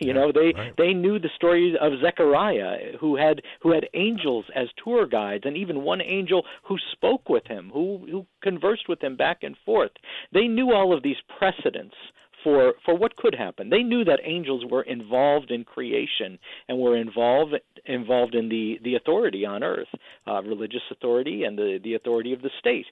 [0.00, 0.72] you yeah, know, they right.
[0.76, 5.56] they knew the story of Zechariah, who had who had angels as tour guides, and
[5.56, 9.92] even one angel who spoke with him, who who conversed with him back and forth.
[10.32, 11.94] They knew all of these precedents
[12.42, 13.70] for for what could happen.
[13.70, 17.54] They knew that angels were involved in creation and were involved
[17.86, 19.88] involved in the the authority on earth,
[20.26, 22.86] uh, religious authority and the the authority of the state.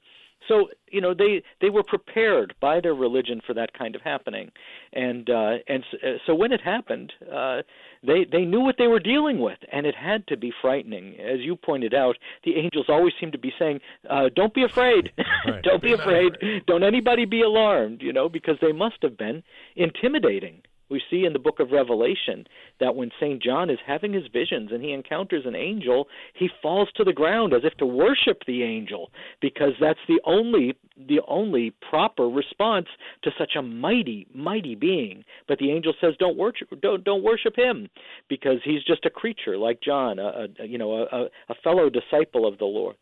[0.48, 4.50] So you know they they were prepared by their religion for that kind of happening,
[4.92, 7.62] and uh, and uh, so when it happened, uh,
[8.02, 11.18] they they knew what they were dealing with, and it had to be frightening.
[11.20, 15.12] As you pointed out, the angels always seem to be saying, uh, "Don't be afraid,
[15.46, 15.62] right.
[15.62, 16.32] don't be afraid,
[16.66, 19.42] don't anybody be alarmed," you know, because they must have been
[19.76, 22.46] intimidating we see in the book of Revelation
[22.80, 23.42] that when St.
[23.42, 27.52] John is having his visions and he encounters an angel, he falls to the ground
[27.52, 30.76] as if to worship the angel because that's the only
[31.08, 32.86] the only proper response
[33.22, 35.24] to such a mighty mighty being.
[35.48, 37.88] But the angel says don't worship don't don't worship him
[38.28, 42.46] because he's just a creature like John, a, a you know a, a fellow disciple
[42.46, 42.96] of the Lord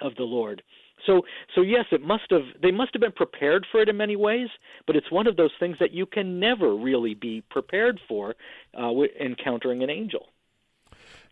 [0.00, 0.62] of the Lord.
[1.06, 1.22] So
[1.54, 4.48] so yes, it must have they must have been prepared for it in many ways,
[4.86, 8.34] but it's one of those things that you can never really be prepared for
[8.78, 10.26] uh, encountering an angel.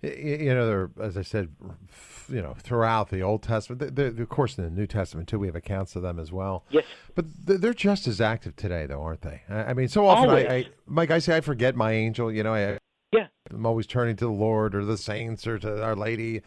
[0.03, 1.49] You know, there, as I said,
[2.29, 5.57] you know, throughout the Old Testament, of course, in the New Testament too, we have
[5.57, 6.65] accounts of them as well.
[6.71, 9.43] Yes, but they're just as active today, though, aren't they?
[9.49, 12.31] I mean, so often, I, I, Mike, I say I forget my angel.
[12.31, 12.79] You know, I,
[13.11, 16.43] yeah, I'm always turning to the Lord or the saints or to Our Lady.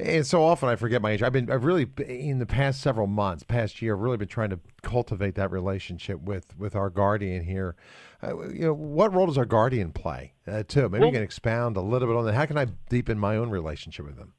[0.00, 1.22] And so often I forget my age.
[1.22, 4.50] I've been, I've really, in the past several months, past year, I've really been trying
[4.50, 7.74] to cultivate that relationship with with our guardian here.
[8.22, 10.88] Uh, you know, what role does our guardian play uh, too?
[10.88, 12.34] Maybe well, you can expound a little bit on that.
[12.34, 14.34] How can I deepen my own relationship with them?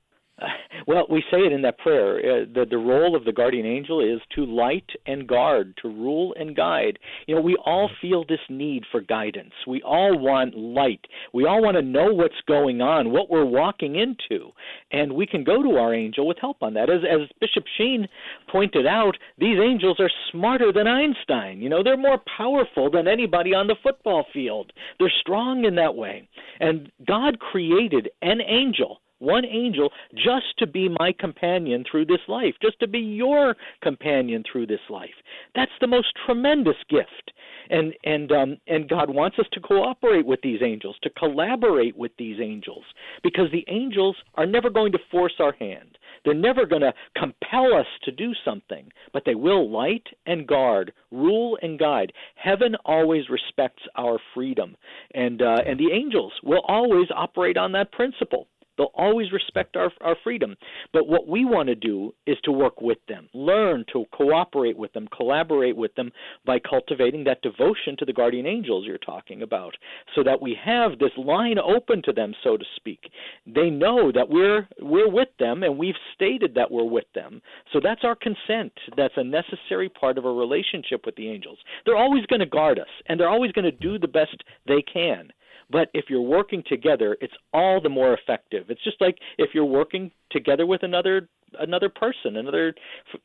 [0.89, 2.17] Well, we say it in that prayer.
[2.17, 6.34] Uh, the the role of the guardian angel is to light and guard, to rule
[6.39, 6.97] and guide.
[7.28, 9.54] You know, we all feel this need for guidance.
[9.67, 11.06] We all want light.
[11.31, 14.50] We all want to know what's going on, what we're walking into,
[14.92, 16.90] and we can go to our angel with help on that.
[16.90, 18.08] As as Bishop Sheen
[18.52, 21.62] pointed out, these angels are smarter than Einstein.
[21.62, 24.73] You know, they're more powerful than anybody on the football field.
[24.98, 26.27] They're strong in that way.
[26.60, 32.56] And God created an angel one angel just to be my companion through this life,
[32.62, 35.10] just to be your companion through this life.
[35.56, 37.32] That's the most tremendous gift.
[37.70, 42.12] And and um and God wants us to cooperate with these angels, to collaborate with
[42.17, 42.84] these angels
[43.24, 45.98] because the angels are never going to force our hand.
[46.26, 50.92] They're never going to compel us to do something, but they will light and guard,
[51.12, 52.12] rule and guide.
[52.36, 54.76] Heaven always respects our freedom,
[55.13, 58.48] and uh, and the angels will always operate on that principle.
[58.80, 60.56] They'll always respect our, our freedom.
[60.94, 64.94] But what we want to do is to work with them, learn to cooperate with
[64.94, 66.13] them, collaborate with them
[66.46, 69.75] by cultivating that devotion to the guardian angels you're talking about,
[70.15, 73.12] so that we have this line open to them, so to speak.
[73.46, 77.42] They know that we're we're with them and we've stated that we're with them.
[77.73, 78.71] So that's our consent.
[78.96, 81.58] That's a necessary part of a relationship with the angels.
[81.86, 84.82] They're always going to guard us and they're always going to do the best they
[84.82, 85.34] can.
[85.70, 88.65] But if you're working together, it's all the more effective.
[88.70, 92.74] It's just like if you're working together with another another person, another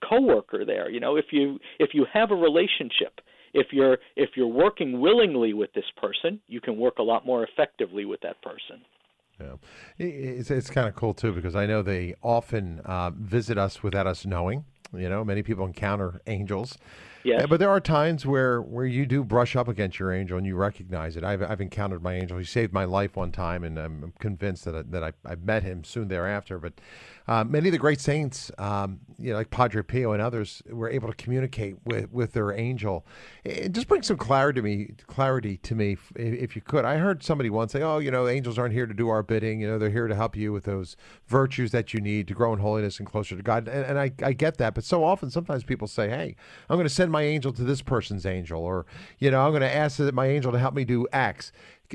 [0.08, 0.90] coworker there.
[0.90, 3.20] You know, if you if you have a relationship,
[3.54, 7.44] if you're if you're working willingly with this person, you can work a lot more
[7.44, 8.82] effectively with that person.
[9.40, 9.54] Yeah,
[9.98, 14.06] it's it's kind of cool too because I know they often uh, visit us without
[14.06, 14.64] us knowing.
[14.92, 16.78] You know, many people encounter angels
[17.24, 17.46] Yes.
[17.48, 20.56] But there are times where, where you do brush up against your angel and you
[20.56, 21.24] recognize it.
[21.24, 22.36] I've, I've encountered my angel.
[22.36, 25.62] He saved my life one time, and I'm convinced that I, that I, I met
[25.62, 26.58] him soon thereafter.
[26.58, 26.74] But
[27.26, 30.90] uh, many of the great saints, um, you know, like Padre Pio and others, were
[30.90, 33.06] able to communicate with, with their angel.
[33.44, 34.90] It just brings some clarity to me.
[35.06, 36.84] Clarity to me, if you could.
[36.84, 39.60] I heard somebody once say, "Oh, you know, angels aren't here to do our bidding.
[39.60, 40.96] You know, they're here to help you with those
[41.26, 44.12] virtues that you need to grow in holiness and closer to God." And, and I,
[44.22, 46.36] I get that, but so often, sometimes people say, "Hey,
[46.68, 48.84] I'm going to send my angel to this person's angel, or
[49.18, 51.52] you know, I'm going to ask my angel to help me do X."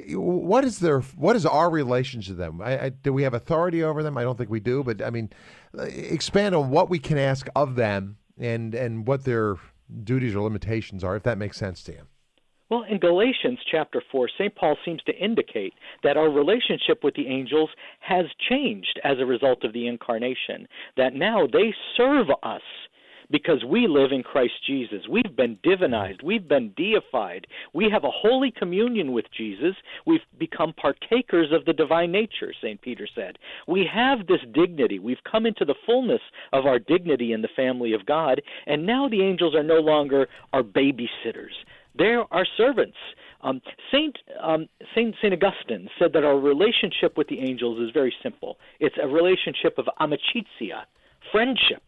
[0.08, 2.62] What is their what is our relationship to them?
[2.62, 4.18] I, I, do we have authority over them?
[4.18, 5.30] I don't think we do, but I mean,
[5.78, 9.56] uh, expand on what we can ask of them and and what their
[10.04, 12.02] duties or limitations are, if that makes sense to you.
[12.70, 14.56] Well, in Galatians chapter 4, St.
[14.56, 15.74] Paul seems to indicate
[16.04, 21.16] that our relationship with the angels has changed as a result of the incarnation, that
[21.16, 22.62] now they serve us
[23.32, 25.08] because we live in Christ Jesus.
[25.10, 27.48] We've been divinized, we've been deified.
[27.74, 29.76] We have a holy communion with Jesus.
[30.06, 32.82] We've become partakers of the divine nature, St.
[32.82, 33.38] Peter said.
[33.68, 35.00] We have this dignity.
[35.00, 36.22] We've come into the fullness
[36.54, 40.28] of our dignity in the family of God, and now the angels are no longer
[40.54, 41.54] our babysitters.
[41.96, 42.98] They're our servants.
[43.42, 43.62] Um,
[43.92, 48.58] Saint um, Saint Saint Augustine said that our relationship with the angels is very simple.
[48.80, 50.84] It's a relationship of amicizia,
[51.32, 51.84] friendship.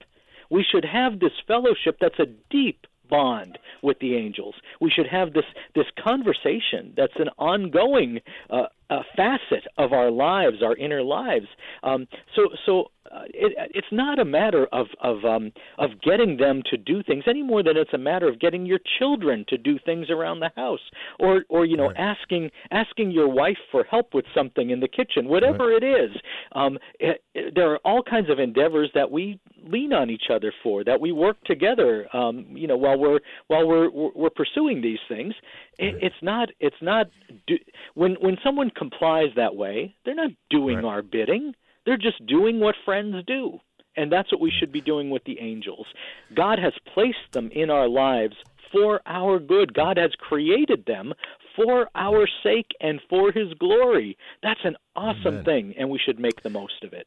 [0.51, 4.55] We should have this fellowship that's a deep bond with the angels.
[4.79, 5.45] We should have this
[5.75, 11.47] this conversation that's an ongoing uh, uh, facet of our lives, our inner lives.
[11.83, 12.91] Um, so so
[13.33, 17.43] it, it's not a matter of of um, of getting them to do things any
[17.43, 20.79] more than it's a matter of getting your children to do things around the house,
[21.19, 21.97] or or you know right.
[21.97, 25.83] asking asking your wife for help with something in the kitchen, whatever right.
[25.83, 26.11] it is.
[26.53, 30.53] Um, it, it, there are all kinds of endeavors that we lean on each other
[30.63, 32.07] for, that we work together.
[32.15, 35.33] Um, you know, while we're while we're we're pursuing these things,
[35.77, 37.07] it, it's not it's not
[37.47, 37.55] do,
[37.95, 41.53] when when someone complies that way, they're not doing our bidding
[41.85, 43.59] they're just doing what friends do.
[43.97, 45.85] And that's what we should be doing with the angels.
[46.33, 48.35] God has placed them in our lives
[48.71, 49.73] for our good.
[49.73, 51.13] God has created them
[51.55, 54.17] for our sake and for his glory.
[54.41, 55.43] That's an awesome Amen.
[55.43, 57.05] thing, and we should make the most of it.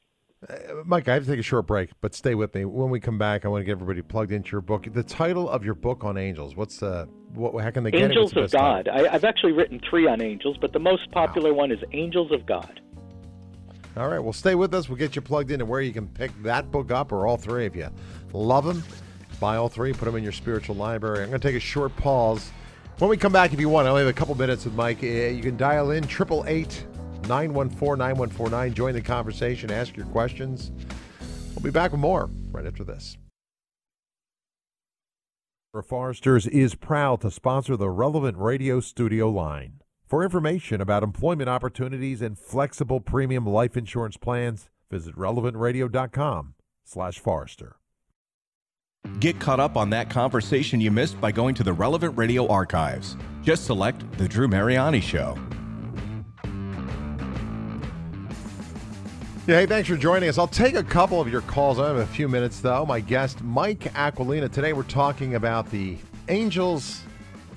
[0.49, 2.67] Uh, Mike, I have to take a short break, but stay with me.
[2.67, 4.87] When we come back, I want to get everybody plugged into your book.
[4.93, 6.55] The title of your book on angels.
[6.55, 7.59] What's the what?
[7.65, 8.39] How can they get Angels it?
[8.39, 8.89] Angels of God.
[8.89, 11.61] I, have actually written three on angels, but the most popular wow.
[11.61, 12.81] one is Angels of God.
[13.97, 14.89] All right, well, stay with us.
[14.89, 17.67] We'll get you plugged into where you can pick that book up or all three
[17.67, 17.89] if you
[18.33, 18.83] love them.
[19.39, 21.23] Buy all three, put them in your spiritual library.
[21.23, 22.51] I'm going to take a short pause.
[22.99, 25.03] When we come back, if you want, I only have a couple minutes with Mike.
[25.03, 26.87] Eh, you can dial in 888
[27.29, 28.75] 914 9149.
[28.75, 30.73] Join the conversation, ask your questions.
[31.55, 33.17] We'll be back with more right after this.
[35.83, 39.81] Foresters is proud to sponsor the Relevant Radio Studio line.
[40.07, 47.77] For information about employment opportunities and flexible premium life insurance plans, visit relevantradio.com slash Forrester.
[49.19, 53.17] Get caught up on that conversation you missed by going to the Relevant Radio archives.
[53.43, 55.39] Just select The Drew Mariani Show.
[59.47, 60.39] Yeah, hey, thanks for joining us.
[60.39, 61.79] I'll take a couple of your calls.
[61.79, 62.87] I have a few minutes, though.
[62.87, 64.51] My guest, Mike Aquilina.
[64.51, 65.99] Today we're talking about the
[66.29, 67.03] Angels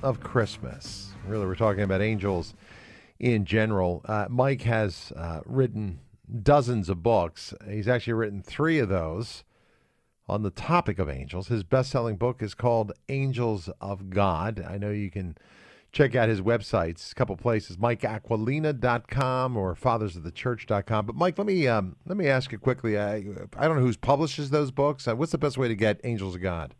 [0.03, 1.06] of Christmas.
[1.27, 2.53] Really, we're talking about angels
[3.19, 4.01] in general.
[4.05, 5.99] Uh, Mike has uh, written
[6.41, 7.53] dozens of books.
[7.69, 9.43] He's actually written three of those
[10.29, 11.47] on the topic of angels.
[11.47, 14.65] His best selling book is called Angels of God.
[14.67, 15.37] I know you can
[15.91, 21.05] check out his websites, a couple places, mikeaquilina.com or fathersofthechurch.com.
[21.05, 22.97] But Mike, let me um, let me ask you quickly.
[22.97, 23.23] I,
[23.57, 25.07] I don't know who publishes those books.
[25.07, 26.75] Uh, what's the best way to get Angels of God?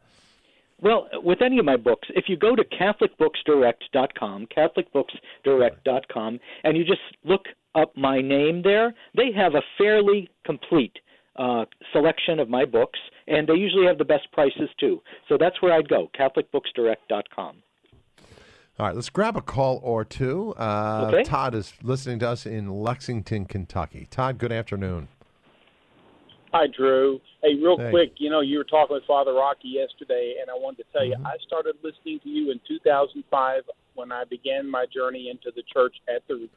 [0.82, 7.02] Well, with any of my books, if you go to CatholicBooksDirect.com, CatholicBooksDirect.com, and you just
[7.24, 10.94] look up my name there, they have a fairly complete
[11.38, 15.02] uh, selection of my books, and they usually have the best prices too.
[15.30, 17.56] So that's where I'd go, CatholicBooksDirect.com.
[18.80, 20.54] All right, let's grab a call or two.
[20.58, 21.24] Uh, Okay.
[21.24, 24.08] Todd is listening to us in Lexington, Kentucky.
[24.12, 25.08] Todd, good afternoon.
[26.54, 27.20] Hi, Drew.
[27.44, 27.90] Hey, real Hey.
[27.90, 31.02] quick, you know, you were talking with Father Rocky yesterday, and I wanted to tell
[31.02, 31.22] Mm-hmm.
[31.22, 33.64] you, I started listening to you in 2005
[33.96, 36.50] when I began my journey into the church at the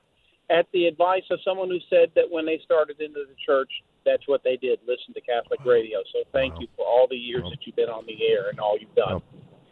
[0.51, 3.71] at the advice of someone who said that when they started into the church,
[4.05, 6.01] that's what they did, listen to Catholic radio.
[6.13, 8.77] So thank you for all the years that you've been on the air and all
[8.77, 9.23] you've done.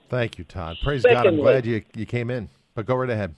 [0.08, 0.76] Thank you, Todd.
[0.80, 1.26] Praise God.
[1.26, 2.48] I'm glad you, you came in.
[2.76, 3.34] But go right ahead.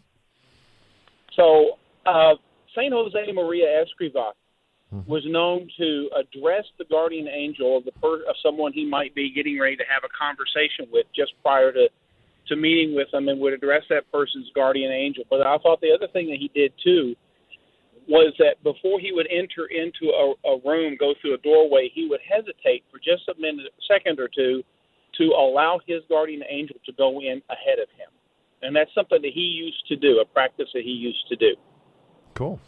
[1.34, 2.34] So, uh,
[2.76, 4.32] Saint Jose Maria Escriva
[4.92, 5.08] Mm-hmm.
[5.08, 9.30] was known to address the guardian angel of the per- of someone he might be
[9.30, 11.88] getting ready to have a conversation with just prior to
[12.48, 15.22] to meeting with them, and would address that person's guardian angel.
[15.30, 17.14] But I thought the other thing that he did too
[18.08, 22.08] was that before he would enter into a, a room, go through a doorway, he
[22.08, 24.64] would hesitate for just a minute, a second or two,
[25.18, 28.10] to allow his guardian angel to go in ahead of him.
[28.62, 31.54] And that's something that he used to do, a practice that he used to do.
[32.34, 32.58] Cool.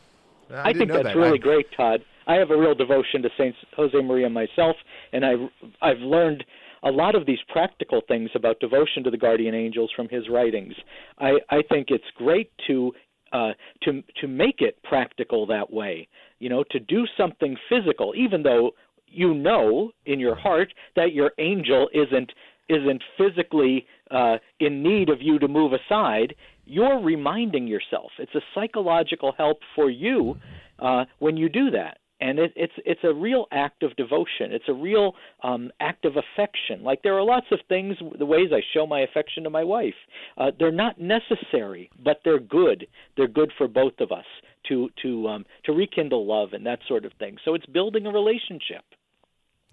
[0.54, 1.16] I, didn't think that's that.
[1.16, 2.04] really I- great, Todd.
[2.26, 4.76] I have a real devotion to Saint Jose Maria myself,
[5.12, 5.48] and I've
[5.80, 6.44] I've learned
[6.84, 10.74] a lot of these practical things about devotion to the guardian angels from his writings.
[11.18, 12.92] I I think it's great to
[13.32, 13.52] uh,
[13.82, 16.08] to to make it practical that way.
[16.38, 18.72] You know, to do something physical, even though
[19.06, 22.32] you know in your heart that your angel isn't
[22.68, 28.10] isn't physically uh, in need of you to move aside, you're reminding yourself.
[28.18, 30.36] It's a psychological help for you
[30.78, 31.98] uh, when you do that.
[32.22, 34.52] And it, it's it's a real act of devotion.
[34.52, 36.84] It's a real um, act of affection.
[36.84, 39.98] Like there are lots of things, the ways I show my affection to my wife.
[40.38, 42.86] Uh, they're not necessary, but they're good.
[43.16, 44.24] They're good for both of us
[44.68, 47.38] to to um, to rekindle love and that sort of thing.
[47.44, 48.84] So it's building a relationship.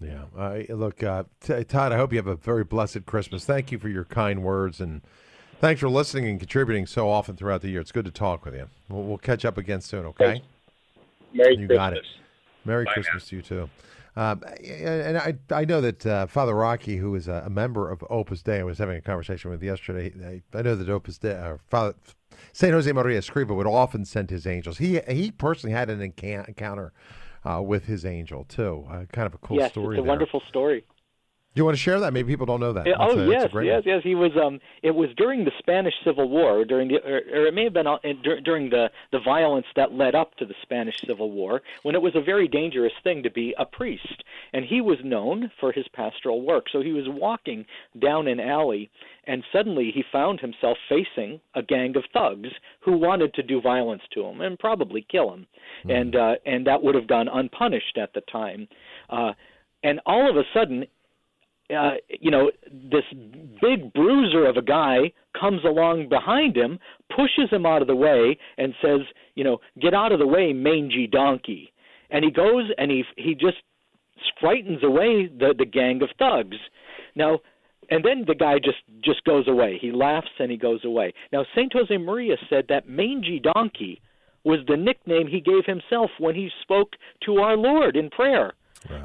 [0.02, 0.24] Yeah.
[0.36, 3.46] Uh, look, uh, t- Todd, I hope you have a very blessed Christmas.
[3.46, 5.02] Thank you for your kind words and
[5.60, 7.82] thanks for listening and contributing so often throughout the year.
[7.82, 8.70] It's good to talk with you.
[8.88, 10.42] We'll, we'll catch up again soon, okay?
[11.34, 11.78] Merry you Christmas.
[11.78, 12.06] got it.
[12.66, 13.70] Merry Bye Christmas to you too.
[14.16, 18.04] Um, and I, I know that uh, Father Rocky, who is a, a member of
[18.10, 20.42] Opus Dei, I was having a conversation with yesterday.
[20.54, 21.96] I, I know that Opus Dei, uh, Father
[22.52, 24.78] Saint Jose Maria Escriva, would often send his angels.
[24.78, 26.92] He he personally had an encan- encounter
[27.46, 28.86] uh, with his angel too.
[28.90, 29.96] Uh, kind of a cool yes, story.
[29.96, 30.10] it's a there.
[30.10, 30.84] wonderful story.
[31.60, 32.14] Do you want to share that?
[32.14, 32.86] Maybe people don't know that.
[32.86, 34.00] That's oh a- yes, great yes, yes.
[34.02, 34.32] He was.
[34.42, 37.74] Um, it was during the Spanish Civil War, during the, or, or it may have
[37.74, 41.62] been uh, dur- during the the violence that led up to the Spanish Civil War,
[41.84, 45.52] when it was a very dangerous thing to be a priest, and he was known
[45.60, 46.68] for his pastoral work.
[46.72, 47.66] So he was walking
[48.02, 48.90] down an alley,
[49.26, 52.48] and suddenly he found himself facing a gang of thugs
[52.80, 55.46] who wanted to do violence to him and probably kill him,
[55.90, 58.70] and uh, and that would have gone unpunished at the time.
[59.10, 59.34] Uh,
[59.84, 60.86] and all of a sudden,
[61.76, 63.04] uh, you know, this
[63.62, 66.80] big bruiser of a guy comes along behind him,
[67.16, 69.02] pushes him out of the way, and says,
[69.36, 71.72] you know, get out of the way, mangy donkey.
[72.10, 73.58] And he goes and he he just
[74.40, 76.58] frightens away the the gang of thugs.
[77.16, 77.40] Now,
[77.92, 79.78] and then the guy just just goes away.
[79.80, 81.14] He laughs and he goes away.
[81.32, 84.02] Now, Saint Jose Maria said that mangy donkey
[84.44, 86.94] was the nickname he gave himself when he spoke
[87.26, 88.54] to our Lord in prayer.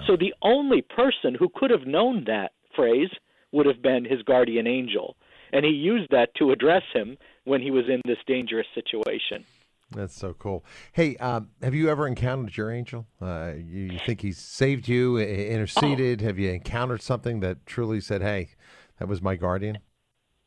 [0.07, 3.11] So the only person who could have known that phrase
[3.53, 5.17] would have been his guardian angel.
[5.53, 9.45] And he used that to address him when he was in this dangerous situation.
[9.91, 10.65] That's so cool.
[10.93, 13.07] Hey, um, have you ever encountered your angel?
[13.21, 16.21] Uh, you, you think he's saved you, interceded?
[16.21, 18.49] Have you encountered something that truly said, "Hey,
[18.99, 19.79] that was my guardian"?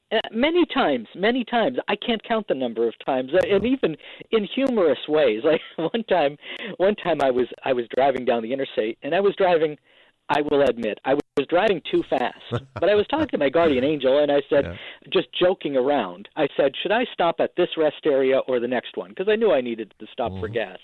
[0.09, 1.77] Uh, many times, many times.
[1.89, 3.97] I can't count the number of times, uh, and even
[4.31, 5.43] in humorous ways.
[5.47, 6.37] Like one time,
[6.77, 9.77] one time I was I was driving down the interstate, and I was driving.
[10.29, 12.35] I will admit, I was driving too fast.
[12.73, 14.77] but I was talking to my guardian angel, and I said,
[15.13, 18.97] just joking around, I said, should I stop at this rest area or the next
[18.97, 19.11] one?
[19.11, 20.79] Because I knew I needed to stop for gas.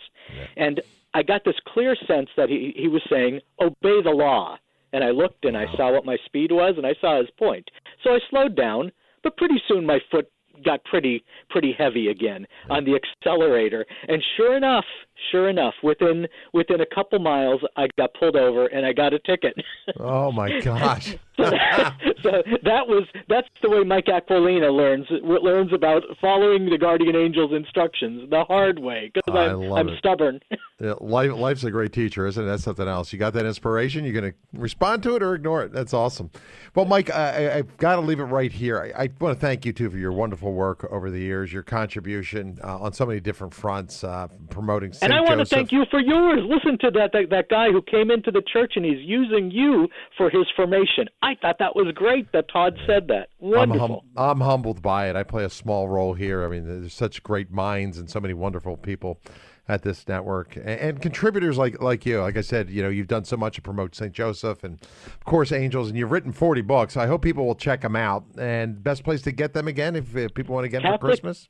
[0.55, 0.79] And
[1.13, 4.57] I got this clear sense that he he was saying, obey the law.
[4.93, 7.69] And I looked and I saw what my speed was, and I saw his point.
[8.03, 8.91] So I slowed down,
[9.23, 10.27] but pretty soon my foot
[10.63, 13.85] got pretty pretty heavy again on the accelerator.
[14.07, 14.85] And sure enough,
[15.31, 19.19] sure enough, within within a couple miles, I got pulled over and I got a
[19.19, 19.55] ticket.
[19.99, 21.15] Oh my gosh!
[21.37, 26.77] so, that, so that was that's the way Mike Aquilina learns learns about following the
[26.77, 30.39] guardian angel's instructions the hard way because I'm, I'm stubborn.
[30.83, 32.45] Yeah, life, life's a great teacher, isn't it?
[32.45, 33.13] That's something else.
[33.13, 34.03] You got that inspiration.
[34.03, 35.71] You're going to respond to it or ignore it.
[35.71, 36.29] That's awesome.
[36.75, 38.91] Well, Mike, I, I, I've got to leave it right here.
[38.93, 41.63] I, I want to thank you too for your wonderful work over the years, your
[41.63, 44.93] contribution uh, on so many different fronts, uh, promoting.
[44.93, 45.03] St.
[45.03, 46.41] And I want to thank you for yours.
[46.43, 49.87] Listen to that, that that guy who came into the church and he's using you
[50.17, 51.07] for his formation.
[51.21, 53.29] I thought that was great that Todd said that.
[53.41, 54.03] I'm, Wonderful.
[54.15, 55.15] hum- I'm humbled by it.
[55.15, 56.43] I play a small role here.
[56.43, 59.19] I mean, there's such great minds and so many wonderful people
[59.67, 62.19] at this network and, and contributors like like you.
[62.21, 64.11] Like I said, you know, you've done so much to promote St.
[64.11, 66.97] Joseph and of course Angels, and you've written 40 books.
[66.97, 68.25] I hope people will check them out.
[68.37, 71.09] And best place to get them again if, if people want to get them for
[71.09, 71.49] Catholic- Christmas.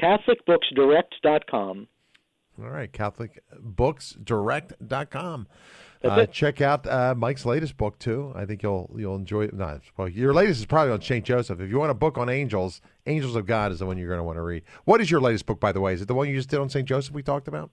[0.00, 1.88] CatholicBooksDirect.com.
[2.60, 5.46] All right, CatholicBooksDirect.com.
[6.04, 8.32] Uh, check out uh, Mike's latest book too.
[8.34, 9.54] I think you'll you'll enjoy it.
[9.54, 11.60] No, well, your latest is probably on Saint Joseph.
[11.60, 14.18] If you want a book on angels, Angels of God is the one you're going
[14.18, 14.62] to want to read.
[14.84, 15.94] What is your latest book, by the way?
[15.94, 17.70] Is it the one you just did on Saint Joseph we talked about?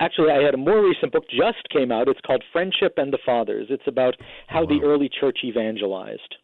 [0.00, 2.08] Actually, I had a more recent book just came out.
[2.08, 3.66] It's called Friendship and the Fathers.
[3.68, 4.16] It's about
[4.48, 6.36] how the early church evangelized.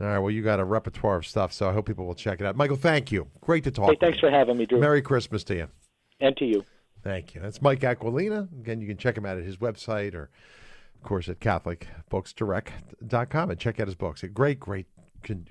[0.00, 0.18] All right.
[0.18, 2.56] Well, you got a repertoire of stuff, so I hope people will check it out.
[2.56, 3.28] Michael, thank you.
[3.42, 3.90] Great to talk.
[3.90, 4.80] Hey, thanks for having me, Drew.
[4.80, 5.68] Merry Christmas to you.
[6.20, 6.64] And to you.
[7.06, 7.40] Thank you.
[7.40, 8.48] That's Mike Aquilina.
[8.60, 10.28] Again, you can check him out at his website or,
[10.96, 14.24] of course, at CatholicBooksDirect.com and check out his books.
[14.24, 14.86] A great, great,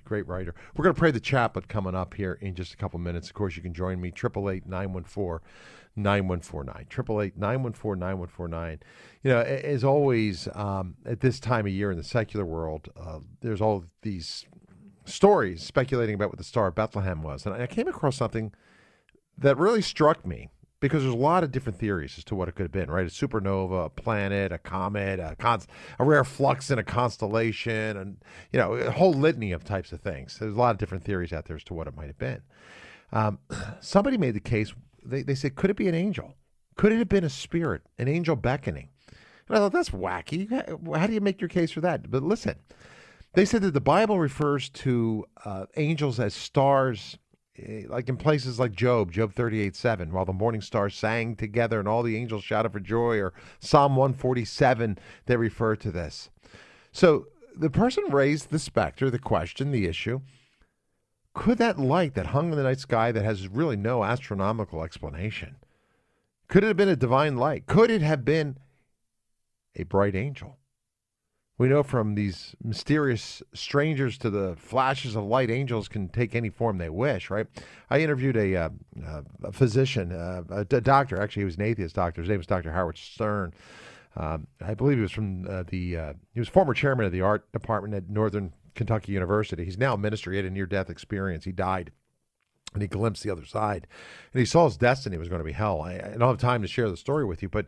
[0.03, 0.53] great writer.
[0.75, 3.29] We're going to pray the chaplet coming up here in just a couple minutes.
[3.29, 5.47] Of course, you can join me, 888 914
[5.95, 6.87] 9149.
[6.91, 8.79] 888 914 9149.
[9.23, 13.19] You know, as always, um, at this time of year in the secular world, uh,
[13.39, 14.45] there's all these
[15.05, 17.45] stories speculating about what the Star of Bethlehem was.
[17.45, 18.51] And I came across something
[19.37, 20.49] that really struck me
[20.79, 23.07] because there's a lot of different theories as to what it could have been, right?
[23.07, 25.35] A supernova, a planet, a comet, a,
[25.99, 28.17] a rare flux in a constellation, and
[28.51, 30.37] you know, a whole litany of types of things.
[30.39, 32.41] There's a lot of different theories out there as to what it might have been.
[33.11, 33.39] Um,
[33.79, 34.73] somebody made the case.
[35.03, 36.35] They, they said, could it be an angel?
[36.75, 38.89] Could it have been a spirit, an angel beckoning?
[39.47, 40.49] And I thought that's wacky.
[40.49, 42.09] How- do you make your case for that?
[42.09, 42.55] But listen,
[43.33, 47.17] they said that the Bible refers to uh, angels as stars,
[47.57, 51.79] Eh, like in places like Job, Job 38 7, while the morning stars sang together
[51.79, 56.29] and all the angels shouted for joy, or Psalm 147, they refer to this.
[56.91, 60.21] So the person raised the specter, the question, the issue.
[61.33, 65.57] Could that light that hung in the night sky that has really no astronomical explanation,
[66.47, 67.65] could it have been a divine light?
[67.65, 68.57] Could it have been
[69.75, 70.57] a bright angel?
[71.57, 76.49] We know from these mysterious strangers to the flashes of light, angels can take any
[76.49, 77.47] form they wish, right?
[77.89, 78.69] I interviewed a, uh,
[79.05, 82.21] uh, a physician, uh, a, doctor, actually, he was an atheist doctor.
[82.21, 82.71] His name was Dr.
[82.71, 83.53] Howard Storm.
[84.17, 87.21] Um, I believe he was from uh, the, uh, he was former chairman of the
[87.21, 89.63] art department at Northern Kentucky University.
[89.63, 90.31] He's now a minister.
[90.31, 91.45] He had a near death experience.
[91.45, 91.91] He died
[92.73, 93.87] and he glimpsed the other side.
[94.33, 95.81] And he saw his destiny was going to be hell.
[95.81, 97.67] I, I don't have time to share the story with you, but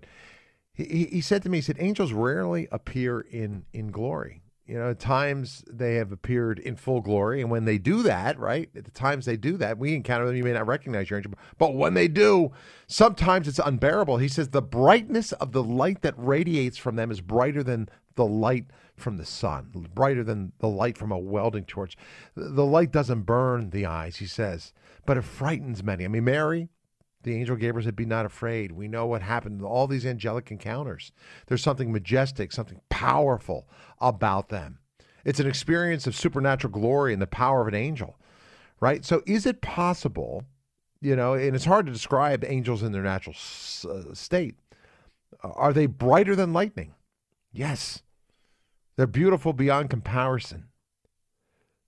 [0.78, 4.43] he, he said to me, he said, angels rarely appear in, in glory.
[4.67, 7.41] You know, at times they have appeared in full glory.
[7.41, 10.36] And when they do that, right, at the times they do that, we encounter them,
[10.36, 11.34] you may not recognize your angel.
[11.57, 12.51] But when they do,
[12.86, 14.17] sometimes it's unbearable.
[14.17, 18.25] He says, the brightness of the light that radiates from them is brighter than the
[18.25, 18.65] light
[18.97, 21.95] from the sun, brighter than the light from a welding torch.
[22.36, 24.73] The light doesn't burn the eyes, he says,
[25.05, 26.03] but it frightens many.
[26.03, 26.67] I mean, Mary,
[27.28, 28.71] the angel her said, Be not afraid.
[28.71, 31.11] We know what happened all these angelic encounters.
[31.47, 33.67] There's something majestic, something powerful
[33.99, 34.80] about them.
[35.25, 38.17] It's an experience of supernatural glory and the power of an angel,
[38.80, 39.03] right?
[39.03, 40.45] So, is it possible,
[41.01, 44.55] you know, and it's hard to describe angels in their natural s- uh, state.
[45.43, 46.95] Are they brighter than lightning?
[47.51, 48.01] Yes.
[48.95, 50.69] They're beautiful beyond comparison.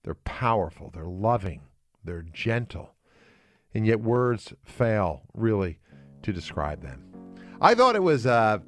[0.03, 1.61] They're powerful, they're loving,
[2.03, 2.93] they're gentle
[3.73, 5.79] and yet words fail really
[6.23, 7.03] to describe them.
[7.61, 8.61] I thought it was a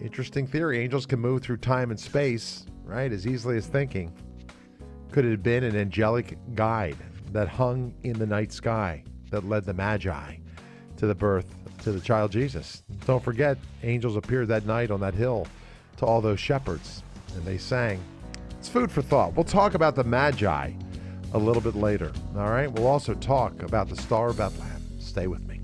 [0.00, 0.80] interesting theory.
[0.80, 4.12] Angels can move through time and space, right, as easily as thinking.
[5.10, 6.96] Could it have been an angelic guide
[7.32, 10.36] that hung in the night sky that led the Magi
[10.96, 12.82] to the birth to the child Jesus?
[13.06, 15.46] Don't forget, angels appeared that night on that hill
[15.96, 17.02] to all those shepherds,
[17.34, 18.00] and they sang.
[18.58, 19.34] It's food for thought.
[19.34, 20.72] We'll talk about the Magi
[21.32, 22.12] a little bit later.
[22.36, 22.70] All right.
[22.70, 24.82] We'll also talk about the Star of Bethlehem.
[24.98, 25.55] Stay with me.